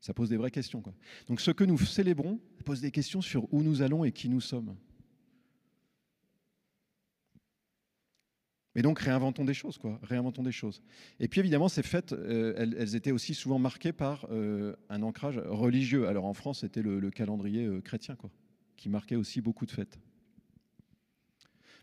Ça 0.00 0.14
pose 0.14 0.28
des 0.28 0.36
vraies 0.36 0.50
questions. 0.50 0.82
Donc 1.28 1.40
ce 1.40 1.50
que 1.50 1.64
nous 1.64 1.78
célébrons 1.78 2.40
pose 2.64 2.80
des 2.80 2.90
questions 2.90 3.20
sur 3.20 3.52
où 3.52 3.62
nous 3.62 3.82
allons 3.82 4.04
et 4.04 4.12
qui 4.12 4.28
nous 4.28 4.40
sommes. 4.40 4.76
Et 8.76 8.82
donc 8.82 8.98
réinventons 8.98 9.46
des 9.46 9.54
choses, 9.54 9.78
quoi. 9.78 9.98
Réinventons 10.02 10.42
des 10.42 10.52
choses. 10.52 10.82
Et 11.18 11.28
puis 11.28 11.40
évidemment, 11.40 11.68
ces 11.68 11.82
fêtes, 11.82 12.12
euh, 12.12 12.54
elles, 12.58 12.94
étaient 12.94 13.10
aussi 13.10 13.32
souvent 13.32 13.58
marquées 13.58 13.92
par 13.92 14.26
euh, 14.30 14.76
un 14.90 15.02
ancrage 15.02 15.38
religieux. 15.38 16.06
Alors 16.06 16.26
en 16.26 16.34
France, 16.34 16.60
c'était 16.60 16.82
le, 16.82 17.10
calendrier 17.10 17.64
euh, 17.64 17.80
chrétien, 17.80 18.16
quoi, 18.16 18.30
qui 18.76 18.90
marquait 18.90 19.16
aussi 19.16 19.40
beaucoup 19.40 19.64
de 19.64 19.70
fêtes. 19.70 19.98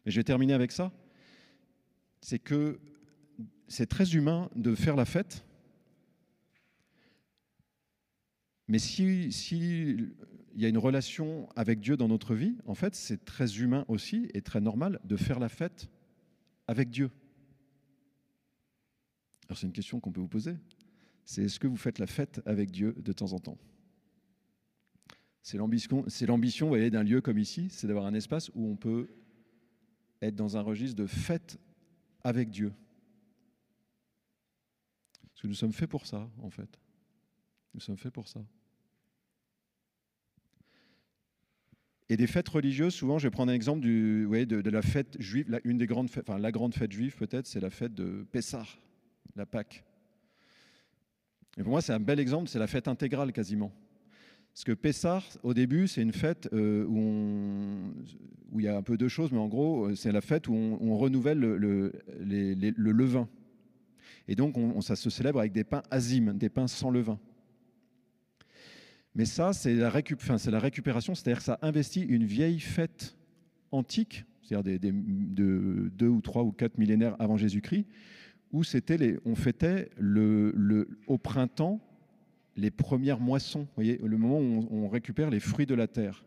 Mais 0.06 0.12
je 0.12 0.20
vais 0.20 0.24
terminer 0.24 0.54
avec 0.54 0.72
ça. 0.72 0.92
C'est 2.22 2.38
que 2.38 2.80
c'est 3.68 3.88
très 3.88 4.14
humain 4.14 4.50
de 4.56 4.76
faire 4.76 4.96
la 4.96 5.06
fête. 5.06 5.46
Mais 8.68 8.80
s'il 8.80 9.34
si, 9.34 10.14
y 10.56 10.66
a 10.66 10.70
une 10.70 10.78
relation 10.78 11.50
avec 11.56 11.80
Dieu 11.80 11.98
dans 11.98 12.08
notre 12.08 12.36
vie, 12.36 12.56
en 12.66 12.76
fait, 12.76 12.96
c'est 12.96 13.26
très 13.26 13.60
humain 13.60 13.86
aussi 13.88 14.30
et 14.34 14.42
très 14.42 14.62
normal 14.62 15.00
de 15.04 15.18
faire 15.18 15.40
la 15.40 15.50
fête 15.50 15.90
avec 16.68 16.90
Dieu. 16.90 17.10
Alors 19.48 19.58
c'est 19.58 19.68
une 19.68 19.74
question 19.74 20.00
qu'on 20.00 20.12
peut 20.12 20.22
vous 20.22 20.28
poser. 20.28 20.56
C'est 21.26 21.44
est-ce 21.44 21.60
que 21.60 21.68
vous 21.68 21.78
faites 21.78 22.00
la 22.00 22.08
fête 22.08 22.42
avec 22.46 22.72
Dieu 22.72 22.96
de 22.98 23.12
temps 23.12 23.34
en 23.34 23.40
temps? 23.40 23.58
C'est 25.42 25.58
l'ambition 25.58 26.06
d'un 26.72 27.04
lieu 27.04 27.20
comme 27.20 27.38
ici, 27.38 27.68
c'est 27.70 27.88
d'avoir 27.88 28.06
un 28.06 28.14
espace 28.14 28.50
où 28.56 28.66
on 28.66 28.78
peut 28.78 29.10
être 30.22 30.36
dans 30.36 30.56
un 30.56 30.62
registre 30.62 30.96
de 30.96 31.06
fête 31.06 31.60
avec 32.24 32.50
Dieu 32.50 32.72
nous 35.48 35.54
sommes 35.54 35.74
faits 35.74 35.90
pour 35.90 36.06
ça, 36.06 36.30
en 36.42 36.50
fait. 36.50 36.80
Nous 37.74 37.80
sommes 37.80 37.98
faits 37.98 38.14
pour 38.14 38.28
ça. 38.28 38.42
Et 42.10 42.18
des 42.18 42.28
fêtes 42.28 42.50
religieuses, 42.50 42.94
souvent, 42.94 43.18
je 43.18 43.28
vais 43.28 43.32
prendre 43.32 43.52
un 43.52 43.56
exemple 43.56 43.82
du, 43.82 44.28
de, 44.28 44.70
la 44.70 44.82
fête 44.82 45.20
juive, 45.20 45.50
la, 45.50 45.60
une 45.64 45.78
des 45.78 45.88
grandes 45.88 46.10
fêtes, 46.10 46.30
enfin 46.30 46.40
la 46.40 46.52
grande 46.52 46.76
fête 46.76 46.92
juive 46.92 47.16
peut-être, 47.16 47.48
c'est 47.48 47.62
la 47.62 47.70
fête 47.70 47.94
de 47.96 48.26
Pessah, 48.32 48.66
la 49.36 49.46
Pâque. 49.46 49.84
Et 51.58 51.62
pour 51.64 51.72
moi, 51.72 51.82
c'est 51.82 51.94
un 51.94 52.00
bel 52.00 52.20
exemple, 52.20 52.50
c'est 52.50 52.60
la 52.60 52.68
fête 52.68 52.88
intégrale 52.88 53.32
quasiment. 53.32 53.72
Parce 54.54 54.66
que 54.66 54.74
Pessah, 54.74 55.24
au 55.42 55.54
début, 55.54 55.88
c'est 55.88 56.02
une 56.02 56.14
fête 56.14 56.50
euh, 56.54 56.86
où, 56.86 58.60
il 58.60 58.66
y 58.66 58.68
a 58.68 58.78
un 58.78 58.84
peu 58.84 58.98
de 58.98 59.08
choses, 59.08 59.32
mais 59.32 59.40
en 59.40 59.48
gros, 59.48 59.88
euh, 59.88 59.96
c'est 59.96 60.12
la 60.12 60.22
fête 60.22 60.48
où 60.48 60.54
on, 60.54 60.98
renouvelle 60.98 61.40
le, 61.40 61.94
le 62.20 62.92
levain. 62.92 63.28
Et 64.28 64.36
donc, 64.36 64.58
on, 64.58 64.82
ça 64.82 64.96
se 64.96 65.10
célèbre 65.10 65.40
avec 65.40 65.52
des 65.52 65.64
pains 65.64 65.84
azimes, 65.92 66.38
des 66.38 66.50
pains 66.50 66.68
sans 66.68 66.90
levain. 66.90 67.20
Mais 69.16 69.26
ça, 69.26 69.54
c'est 69.54 69.76
la, 69.76 69.90
récupération, 69.90 71.14
c'est-à-dire 71.14 71.38
que 71.38 71.44
ça 71.44 71.60
investit 71.62 72.02
une 72.02 72.26
vieille 72.26 72.60
fête 72.60 73.16
antique, 73.72 74.26
c'est-à-dire 74.42 74.80
de 74.80 75.90
deux 75.94 76.08
ou 76.08 76.22
trois 76.22 76.44
ou 76.44 76.52
quatre 76.52 76.78
millénaires 76.78 77.16
avant 77.20 77.38
Jésus-Christ, 77.38 77.86
où 78.52 78.62
les, 78.90 79.20
on 79.26 79.36
fêtait 79.36 79.90
au 81.08 81.18
printemps 81.18 81.80
les 82.56 82.70
premières 82.70 83.20
moissons, 83.20 83.68
le 83.78 84.16
moment 84.16 84.40
où 84.40 84.68
on, 84.70 84.88
récupère 84.88 85.32
les 85.32 85.40
fruits 85.40 85.66
de 85.66 85.74
la 85.74 85.88
terre. 85.88 86.24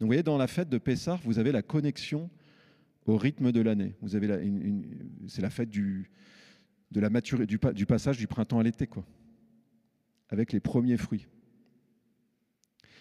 Donc 0.00 0.02
vous 0.02 0.06
voyez, 0.06 0.22
dans 0.22 0.38
la 0.38 0.46
fête 0.46 0.70
de 0.70 0.78
Pessah, 0.78 1.20
vous 1.22 1.38
avez 1.38 1.52
la 1.52 1.62
connexion 1.62 2.30
au 3.06 3.18
rythme 3.18 3.52
de 3.52 3.60
l'année. 3.60 3.94
Vous 4.00 4.16
avez 4.16 4.50
c'est 5.26 5.42
la 5.42 5.50
fête 5.50 5.68
du, 5.68 6.10
de 6.94 7.00
la 7.00 7.10
maturité, 7.10 7.46
du, 7.46 7.86
passage 7.86 8.16
du 8.16 8.28
printemps 8.28 8.60
à 8.60 8.62
l'été, 8.62 8.86
quoi, 8.86 9.04
avec 10.30 10.52
les 10.52 10.60
premiers 10.60 10.96
fruits. 10.96 11.26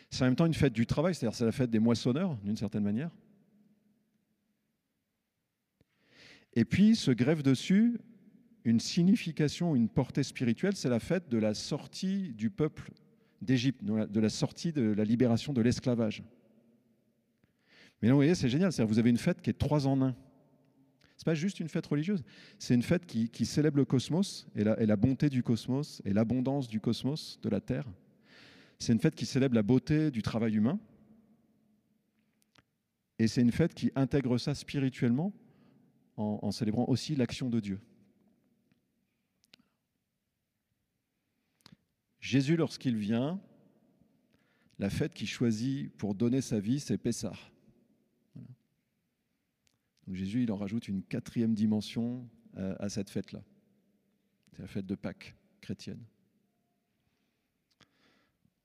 C'est 0.10 0.24
en 0.24 0.26
même 0.26 0.36
temps 0.36 0.48
une 0.48 0.54
fête 0.56 0.74
du 0.74 0.88
travail, 0.88 1.14
c'est-à-dire 1.14 1.38
c'est 1.38 1.46
la 1.46 1.52
fête 1.52 1.70
des 1.70 1.80
moissonneurs, 1.80 2.36
d'une 2.44 2.58
certaine 2.58 2.84
manière. 2.84 3.12
Et 6.56 6.66
puis 6.66 6.96
se 6.96 7.12
grève 7.12 7.44
dessus 7.44 8.00
une 8.66 8.80
signification, 8.80 9.76
une 9.76 9.90
portée 9.90 10.24
spirituelle, 10.24 10.76
c'est 10.76 10.90
la 10.90 11.00
fête 11.00 11.30
de 11.30 11.38
la 11.38 11.54
sortie 11.54 12.34
du 12.34 12.50
peuple 12.50 12.92
d'Égypte, 13.42 13.84
de 13.84 14.20
la 14.20 14.30
sortie 14.30 14.72
de 14.72 14.92
la 14.92 15.04
libération 15.04 15.54
de 15.54 15.62
l'esclavage. 15.62 16.24
Mais 18.02 18.08
là, 18.08 18.14
vous 18.14 18.20
voyez, 18.20 18.36
c'est 18.36 18.50
génial, 18.50 18.72
vous 18.72 19.00
avez 19.00 19.10
une 19.10 19.18
fête 19.18 19.42
qui 19.42 19.50
est 19.52 19.58
trois 19.58 19.86
en 19.86 20.02
un. 20.02 20.16
N'est 21.24 21.32
pas 21.32 21.36
juste 21.36 21.62
une 21.62 21.70
fête 21.70 21.88
religieuse, 21.88 22.24
c'est 22.60 22.74
une 22.74 22.84
fête 22.84 23.06
qui, 23.06 23.46
célèbre 23.46 23.78
le 23.78 23.86
cosmos 23.86 24.46
et 24.56 24.64
la, 24.64 24.96
bonté 24.98 25.30
du 25.30 25.42
cosmos 25.42 26.02
et 26.04 26.12
l'abondance 26.12 26.68
du 26.68 26.82
cosmos, 26.82 27.40
de 27.42 27.50
la 27.50 27.62
Terre. 27.62 27.88
C'est 28.78 28.92
une 28.92 29.00
fête 29.00 29.16
qui 29.16 29.26
célèbre 29.26 29.56
la 29.56 29.64
beauté 29.64 30.12
du 30.12 30.22
travail 30.22 30.56
humain. 30.56 30.80
Et 33.20 33.28
c'est 33.28 33.42
une 33.42 33.52
fête 33.52 33.74
qui 33.74 33.92
intègre 33.96 34.38
ça 34.38 34.54
spirituellement 34.54 35.32
en, 36.18 36.52
célébrant 36.52 36.86
aussi 36.90 37.16
l'action 37.16 37.50
de 37.50 37.60
Dieu. 37.62 37.80
Jésus, 42.20 42.58
lorsqu'il 42.58 42.98
vient, 42.98 43.40
la 44.78 44.90
fête 44.90 45.14
qu'il 45.14 45.28
choisit 45.28 45.90
pour 45.96 46.16
donner 46.16 46.42
sa 46.42 46.60
vie, 46.60 46.80
c'est 46.82 46.98
Pessah. 46.98 47.34
Jésus, 50.12 50.44
il 50.44 50.52
en 50.52 50.58
rajoute 50.58 50.88
une 50.88 51.04
quatrième 51.04 51.54
dimension 51.54 52.28
euh, 52.58 52.76
à 52.80 52.90
cette 52.90 53.10
fête-là. 53.10 53.42
C'est 54.52 54.62
la 54.62 54.68
fête 54.68 54.86
de 54.86 54.96
Pâques 54.96 55.36
chrétienne. 55.62 56.04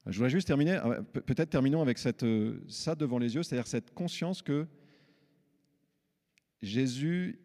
Je 0.06 0.16
voudrais 0.16 0.30
juste 0.30 0.46
terminer, 0.46 0.80
euh, 0.84 1.02
peut-être 1.02 1.50
terminons 1.50 1.82
avec 1.82 1.98
euh, 2.22 2.60
ça 2.68 2.94
devant 2.94 3.18
les 3.18 3.34
yeux, 3.34 3.42
c'est-à-dire 3.42 3.66
cette 3.66 3.94
conscience 3.94 4.42
que 4.42 4.66
Jésus 6.60 7.38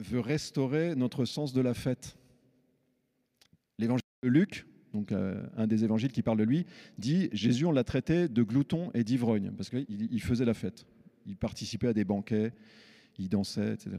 veut 0.00 0.20
restaurer 0.20 0.96
notre 0.96 1.24
sens 1.24 1.52
de 1.52 1.60
la 1.60 1.74
fête. 1.74 2.16
L'évangile 3.78 4.04
de 4.22 4.28
Luc, 4.28 4.66
donc 4.92 5.12
un 5.12 5.66
des 5.66 5.84
évangiles 5.84 6.10
qui 6.10 6.22
parle 6.22 6.38
de 6.38 6.44
lui, 6.44 6.66
dit 6.96 7.28
Jésus, 7.32 7.64
on 7.64 7.70
l'a 7.70 7.84
traité 7.84 8.28
de 8.28 8.42
glouton 8.42 8.90
et 8.94 9.04
d'ivrogne, 9.04 9.52
parce 9.56 9.68
qu'il 9.70 10.22
faisait 10.22 10.44
la 10.44 10.54
fête. 10.54 10.84
Il 11.26 11.36
participait 11.36 11.88
à 11.88 11.92
des 11.92 12.04
banquets, 12.04 12.52
il 13.18 13.28
dansait, 13.28 13.74
etc. 13.74 13.96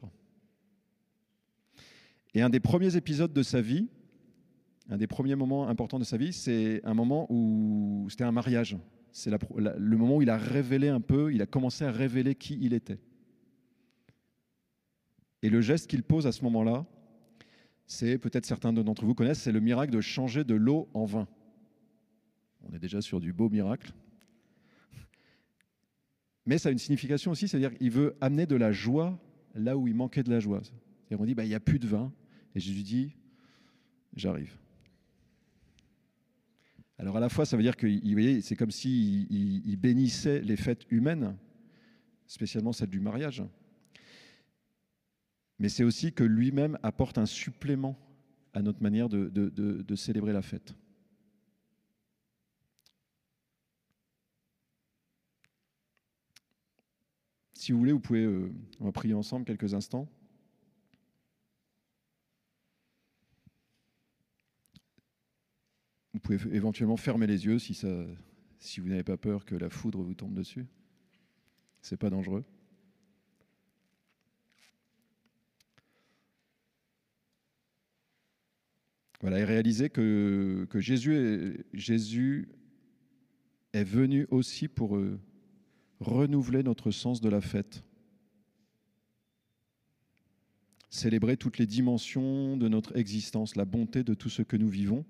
Et 2.33 2.41
un 2.41 2.49
des 2.49 2.59
premiers 2.59 2.95
épisodes 2.95 3.33
de 3.33 3.43
sa 3.43 3.61
vie, 3.61 3.87
un 4.89 4.97
des 4.97 5.07
premiers 5.07 5.35
moments 5.35 5.67
importants 5.67 5.99
de 5.99 6.03
sa 6.03 6.17
vie, 6.17 6.33
c'est 6.33 6.81
un 6.83 6.93
moment 6.93 7.27
où 7.29 8.07
c'était 8.09 8.23
un 8.23 8.31
mariage. 8.31 8.77
C'est 9.11 9.31
le 9.31 9.97
moment 9.97 10.17
où 10.17 10.21
il 10.21 10.29
a 10.29 10.37
révélé 10.37 10.89
un 10.89 11.01
peu, 11.01 11.33
il 11.33 11.41
a 11.41 11.45
commencé 11.45 11.83
à 11.83 11.91
révéler 11.91 12.35
qui 12.35 12.57
il 12.61 12.73
était. 12.73 12.99
Et 15.41 15.49
le 15.49 15.61
geste 15.61 15.87
qu'il 15.87 16.03
pose 16.03 16.27
à 16.27 16.31
ce 16.31 16.43
moment-là, 16.43 16.85
c'est 17.85 18.17
peut-être 18.17 18.45
certains 18.45 18.71
d'entre 18.71 19.05
vous 19.05 19.15
connaissent, 19.15 19.41
c'est 19.41 19.51
le 19.51 19.59
miracle 19.59 19.91
de 19.91 20.01
changer 20.01 20.43
de 20.43 20.53
l'eau 20.53 20.89
en 20.93 21.05
vin. 21.05 21.27
On 22.61 22.73
est 22.73 22.79
déjà 22.79 23.01
sur 23.01 23.19
du 23.19 23.33
beau 23.33 23.49
miracle. 23.49 23.93
Mais 26.49 26.57
ça 26.57 26.69
a 26.69 26.71
une 26.71 26.79
signification 26.79 27.29
aussi, 27.29 27.47
c'est-à-dire 27.47 27.71
qu'il 27.75 27.91
veut 27.91 28.15
amener 28.21 28.47
de 28.47 28.55
la 28.55 28.71
joie 28.71 29.21
là 29.53 29.77
où 29.77 29.87
il 29.87 29.93
manquait 29.93 30.23
de 30.23 30.31
la 30.31 30.39
joie. 30.39 30.63
Et 31.11 31.15
on 31.15 31.23
dit, 31.23 31.35
bah, 31.35 31.45
il 31.45 31.49
n'y 31.49 31.53
a 31.53 31.59
plus 31.59 31.77
de 31.77 31.85
vin. 31.85 32.11
Et 32.55 32.59
Jésus 32.59 32.81
dit, 32.81 33.11
j'arrive. 34.15 34.57
Alors 36.97 37.17
à 37.17 37.19
la 37.19 37.29
fois, 37.29 37.45
ça 37.45 37.55
veut 37.55 37.61
dire 37.61 37.77
que 37.77 37.87
c'est 38.41 38.55
comme 38.55 38.71
s'il 38.71 39.31
il, 39.31 39.77
bénissait 39.77 40.41
les 40.41 40.55
fêtes 40.55 40.87
humaines, 40.89 41.37
spécialement 42.25 42.73
celle 42.73 42.89
du 42.89 42.99
mariage. 42.99 43.43
Mais 45.59 45.69
c'est 45.69 45.83
aussi 45.83 46.13
que 46.13 46.23
lui-même 46.23 46.79
apporte 46.81 47.19
un 47.19 47.27
supplément 47.27 47.95
à 48.55 48.63
notre 48.63 48.81
manière 48.81 49.07
de, 49.07 49.95
célébrer 49.95 50.33
la 50.33 50.41
fête. 50.41 50.73
Si 57.59 57.73
vous 57.73 57.79
voulez, 57.79 57.91
vous 57.91 57.99
pouvez, 57.99 58.23
euh, 58.23 58.49
on 58.79 58.85
va 58.85 58.93
prier 58.93 59.13
ensemble 59.13 59.43
quelques 59.43 59.73
instants. 59.73 60.07
Vous 66.13 66.21
pouvez 66.21 66.37
éventuellement 66.55 66.95
fermer 66.95 67.27
les 67.27 67.45
yeux 67.45 67.59
si, 67.59 67.73
vous 68.79 68.87
n'avez 68.87 69.03
pas 69.03 69.17
peur 69.17 69.43
que 69.43 69.55
la 69.55 69.69
foudre 69.69 70.01
vous 70.01 70.13
tombe 70.13 70.33
dessus. 70.33 70.67
C'est 71.81 71.97
pas 71.97 72.09
dangereux. 72.09 72.45
Voilà, 79.19 79.39
et 79.39 79.43
réaliser 79.43 79.89
que, 79.89 80.65
Jésus, 80.75 81.13
est, 81.13 81.65
Jésus 81.73 82.47
est 83.73 83.83
venu 83.83 84.27
aussi 84.31 84.69
pour 84.69 84.95
euh, 84.95 85.19
renouveler 85.99 86.63
notre 86.63 86.91
sens 86.91 87.21
de 87.21 87.29
la 87.29 87.41
fête. 87.41 87.83
Célébrer 90.89 91.37
toutes 91.37 91.57
les 91.57 91.67
dimensions 91.67 92.57
de 92.57 92.67
notre 92.67 92.97
existence, 92.97 93.55
la 93.55 93.65
bonté 93.65 94.03
de 94.03 94.13
tout 94.13 94.29
ce 94.29 94.41
que 94.41 94.57
nous 94.57 94.69
vivons 94.69 95.05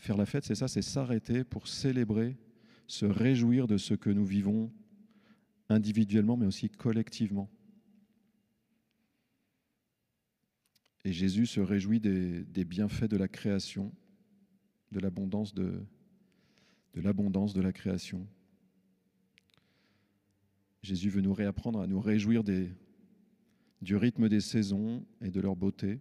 Faire 0.00 0.16
la 0.16 0.24
fête, 0.24 0.46
c'est 0.46 0.54
ça, 0.54 0.66
c'est 0.66 0.80
s'arrêter 0.80 1.44
pour 1.44 1.68
célébrer, 1.68 2.38
se 2.86 3.04
réjouir 3.04 3.66
de 3.66 3.76
ce 3.76 3.92
que 3.92 4.08
nous 4.08 4.24
vivons 4.24 4.72
individuellement, 5.68 6.38
mais 6.38 6.46
aussi 6.46 6.70
collectivement. 6.70 7.50
Et 11.04 11.12
Jésus 11.12 11.44
se 11.44 11.60
réjouit 11.60 12.00
des, 12.00 12.64
bienfaits 12.64 13.10
de 13.10 13.18
la 13.18 13.28
création, 13.28 13.92
de 14.90 15.00
l'abondance 15.00 15.52
de, 15.52 15.84
la 16.94 17.72
création. 17.74 18.26
Jésus 20.82 21.10
veut 21.10 21.20
nous 21.20 21.34
réapprendre 21.34 21.80
à 21.80 21.86
nous 21.86 22.00
réjouir 22.00 22.42
du 22.44 23.96
rythme 23.96 24.28
des 24.28 24.40
saisons 24.40 25.04
et 25.20 25.30
de 25.30 25.40
leur 25.40 25.56
beauté. 25.56 26.00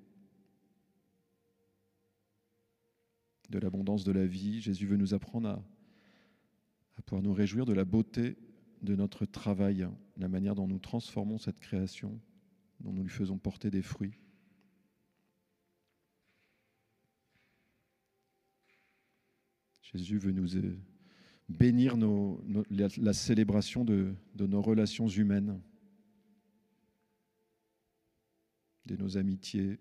de 3.49 3.59
l'abondance 3.59 4.03
de 4.03 4.11
la 4.11 4.25
vie. 4.25 4.61
Jésus 4.61 4.85
veut 4.85 4.97
nous 4.97 5.13
apprendre 5.13 5.49
à, 5.49 7.01
pouvoir 7.05 7.23
nous 7.23 7.33
réjouir 7.33 7.65
de 7.65 7.73
la 7.73 7.85
beauté 7.85 8.37
de 8.81 8.95
notre 8.95 9.25
travail, 9.25 9.87
la 10.17 10.27
manière 10.27 10.55
dont 10.55 10.67
nous 10.67 10.79
transformons 10.79 11.37
cette 11.37 11.59
création, 11.59 12.19
dont 12.79 12.93
nous 12.93 13.03
lui 13.03 13.09
faisons 13.09 13.37
porter 13.37 13.71
des 13.71 13.81
fruits. 13.81 14.19
Jésus 19.81 20.19
veut 20.19 20.31
nous 20.31 20.55
bénir 21.49 21.95
la, 22.69 23.13
célébration 23.13 23.83
de, 23.83 24.13
de 24.35 24.45
nos 24.45 24.61
relations 24.61 25.07
humaines, 25.07 25.59
de 28.85 28.95
nos 28.95 29.17
amitiés, 29.17 29.79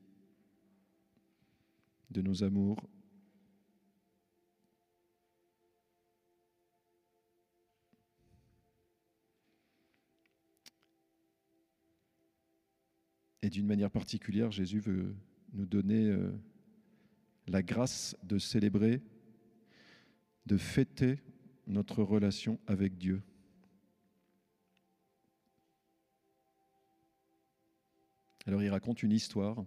de 2.11 2.23
nos 2.23 2.43
amours, 2.43 2.79
Et 13.49 13.51
d'une 13.51 13.67
manière 13.67 13.91
particulière, 13.91 14.51
Jésus 14.51 14.81
veut 14.81 15.15
nous 15.55 15.65
donner 15.65 16.11
euh, 16.11 16.33
la 17.47 17.63
grâce 17.63 18.15
de 18.23 18.37
célébrer, 18.37 19.01
de 20.45 20.59
fêter 20.59 21.23
notre 21.69 22.03
relation 22.03 22.59
avec 22.67 22.97
Dieu. 22.97 23.23
Alors 28.47 28.63
il 28.63 28.71
raconte 28.71 29.03
une 29.03 29.13
histoire 29.13 29.63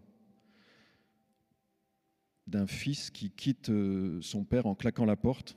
d'un 2.48 2.66
fils 2.66 3.12
qui 3.12 3.30
quitte 3.30 3.70
euh, 3.70 4.20
son 4.22 4.44
père 4.44 4.66
en 4.66 4.74
claquant 4.74 5.06
la 5.06 5.16
porte 5.16 5.56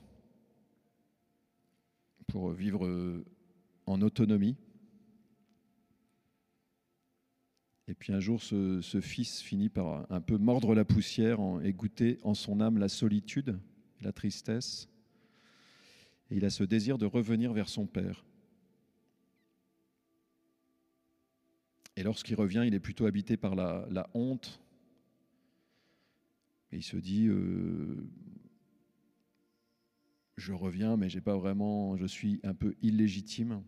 pour 2.27 2.51
vivre 2.51 2.85
euh, 2.85 3.25
en 3.87 4.01
autonomie. 4.01 4.55
Et 7.87 7.95
puis 7.95 8.13
un 8.13 8.19
jour, 8.19 8.41
ce, 8.41 8.81
ce, 8.81 9.01
fils 9.01 9.41
finit 9.41 9.69
par 9.69 10.11
un 10.11 10.21
peu 10.21 10.37
mordre 10.37 10.73
la 10.73 10.85
poussière 10.85 11.39
et 11.63 11.73
goûter 11.73 12.19
en 12.23 12.33
son 12.33 12.61
âme 12.61 12.77
la 12.77 12.89
solitude, 12.89 13.59
la 14.01 14.11
tristesse. 14.11 14.87
Il 16.35 16.43
a 16.43 16.49
ce 16.49 16.65
désir 16.65 16.97
de 16.97 17.05
revenir 17.05 17.53
vers 17.53 17.69
son 17.69 17.87
père. 17.87 18.25
Et 21.95 22.03
lorsqu'il 22.03 22.35
revient, 22.35 22.65
il 22.67 22.73
est 22.73 22.81
plutôt 22.81 23.05
habité 23.05 23.37
par 23.37 23.55
la, 23.55 23.87
la 23.89 24.09
honte. 24.13 24.61
Et 26.73 26.75
il 26.75 26.83
se 26.83 26.97
dit, 26.97 27.27
euh, 27.27 28.05
je 30.35 30.51
reviens, 30.51 30.97
mais 30.97 31.07
j'ai 31.07 31.21
pas 31.21 31.37
vraiment, 31.37 31.95
je 31.95 32.05
suis 32.05 32.41
un 32.43 32.53
peu 32.53 32.75
illégitime. 32.81 33.63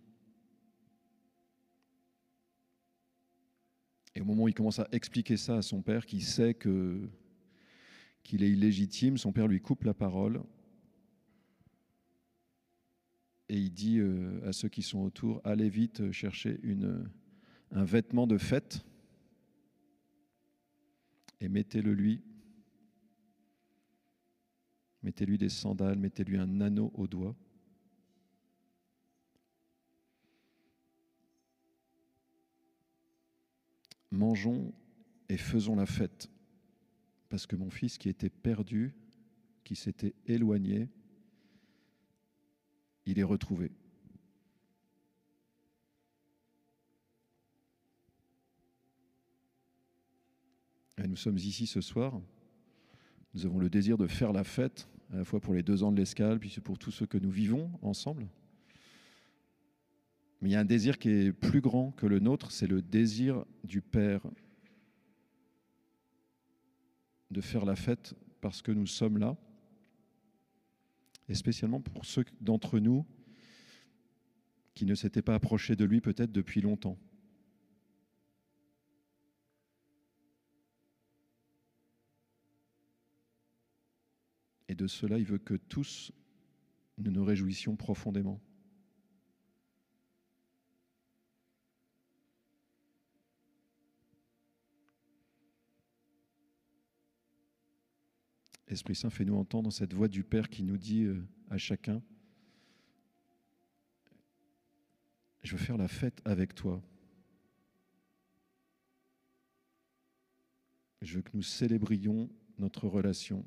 Et 4.14 4.20
au 4.20 4.26
moment 4.26 4.44
où 4.44 4.48
il 4.50 4.54
commence 4.54 4.80
à 4.80 4.90
expliquer 4.92 5.38
ça 5.38 5.56
à 5.56 5.62
son 5.62 5.82
père, 5.82 6.06
qui 6.06 6.20
sait 6.20 6.54
que 6.54 7.10
qu'il 8.24 8.44
est 8.44 8.52
illégitime, 8.52 9.18
son 9.18 9.32
père 9.32 9.48
lui 9.48 9.62
coupe 9.62 9.86
la 9.86 9.94
parole 9.94 10.44
et 13.50 13.58
il 13.58 13.72
dit 13.72 14.00
euh, 14.00 14.48
à 14.48 14.54
ceux 14.54 14.70
qui 14.70 14.82
sont 14.82 15.00
autour 15.00 15.42
allez 15.44 15.70
vite 15.70 16.12
chercher 16.12 16.60
un 17.72 17.84
vêtement 17.84 18.28
de 18.28 18.38
fête 18.38 18.84
et 21.40 21.50
mettez-le 21.50 21.94
lui. 21.94 22.22
Mettez-lui 25.04 25.38
des 25.38 25.50
sandales, 25.50 26.00
mettez-lui 26.00 26.38
un 26.38 26.62
anneau 26.62 26.92
au 26.96 27.08
doigt. 27.08 27.36
Mangeons 34.10 34.74
et 35.30 35.38
faisons 35.38 35.76
la 35.76 35.86
fête, 35.86 36.30
parce 37.30 37.46
que 37.46 37.56
mon 37.56 37.70
fils 37.70 37.98
qui 37.98 38.10
était 38.10 38.30
perdu, 38.30 38.96
qui 39.64 39.76
s'était 39.76 40.16
éloigné, 40.26 40.90
il 43.08 43.20
est 43.20 43.24
retrouvé. 43.24 43.72
Et 50.98 51.08
nous 51.08 51.16
sommes 51.16 51.38
ici 51.38 51.68
ce 51.68 51.80
soir. 51.80 52.20
Nous 53.34 53.46
avons 53.46 53.60
le 53.60 53.70
désir 53.70 53.98
de 53.98 54.08
faire 54.08 54.34
la 54.34 54.44
fête, 54.44 54.90
à 55.14 55.18
la 55.18 55.24
fois 55.24 55.40
pour 55.40 55.54
les 55.54 55.64
deux 55.64 55.84
ans 55.84 55.92
de 55.92 55.98
l'escale, 55.98 56.40
puis 56.40 56.50
pour 56.62 56.78
tous 56.78 56.92
ceux 56.92 57.06
que 57.06 57.18
nous 57.18 57.32
vivons 57.32 57.72
ensemble. 57.82 58.28
Mais 60.42 60.50
il 60.50 60.52
y 60.52 60.56
a 60.56 60.60
un 60.60 60.66
désir 60.66 61.00
qui 61.00 61.10
est 61.10 61.34
plus 61.34 61.62
grand 61.62 61.92
que 61.92 62.06
le 62.06 62.20
nôtre, 62.20 62.52
c'est 62.52 62.68
le 62.68 62.82
désir 62.82 63.46
du 63.64 63.82
Père 63.82 64.22
de 67.32 67.42
faire 67.42 67.66
la 67.66 67.76
fête 67.76 68.16
parce 68.42 68.62
que 68.62 68.72
nous 68.72 68.86
sommes 68.86 69.18
là, 69.18 69.38
et 71.30 71.36
spécialement 71.36 71.82
pour 71.82 72.06
ceux 72.06 72.26
d'entre 72.42 72.80
nous 72.80 73.06
qui 74.74 74.86
ne 74.86 74.96
s'étaient 74.96 75.22
pas 75.22 75.36
approchés 75.36 75.76
de 75.76 75.86
lui 75.86 76.02
peut-être 76.02 76.32
depuis 76.32 76.62
longtemps. 76.62 76.98
Et 84.70 84.76
de 84.76 84.88
cela, 84.88 85.18
il 85.18 85.26
veut 85.26 85.38
que 85.38 85.56
tous 85.56 86.12
nous 86.98 87.12
nous 87.12 87.24
réjouissions 87.24 87.76
profondément. 87.76 88.40
Esprit 98.68 98.96
Saint, 98.96 99.10
fais-nous 99.10 99.38
entendre 99.38 99.72
cette 99.72 99.94
voix 99.94 100.08
du 100.08 100.24
Père 100.24 100.50
qui 100.50 100.64
nous 100.64 100.78
dit 100.78 101.04
euh, 101.04 101.26
à 101.50 101.58
chacun, 101.58 102.02
je 105.44 105.56
veux 105.56 105.64
faire 105.64 105.78
la 105.78 105.88
fête 105.88 106.22
avec 106.26 106.54
toi. 106.54 106.84
Je 111.02 111.16
veux 111.16 111.22
que 111.22 111.32
nous 111.34 111.44
célébrions 111.44 112.30
notre 112.58 112.88
relation. 112.88 113.46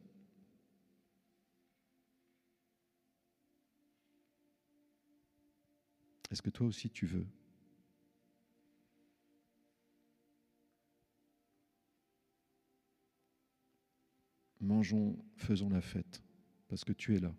Est-ce 6.30 6.40
que 6.40 6.50
toi 6.50 6.66
aussi 6.66 6.88
tu 6.88 7.06
veux? 7.06 7.26
Mangeons, 14.60 15.16
faisons 15.36 15.70
la 15.70 15.80
fête, 15.80 16.22
parce 16.68 16.84
que 16.84 16.92
tu 16.92 17.16
es 17.16 17.20
là. 17.20 17.32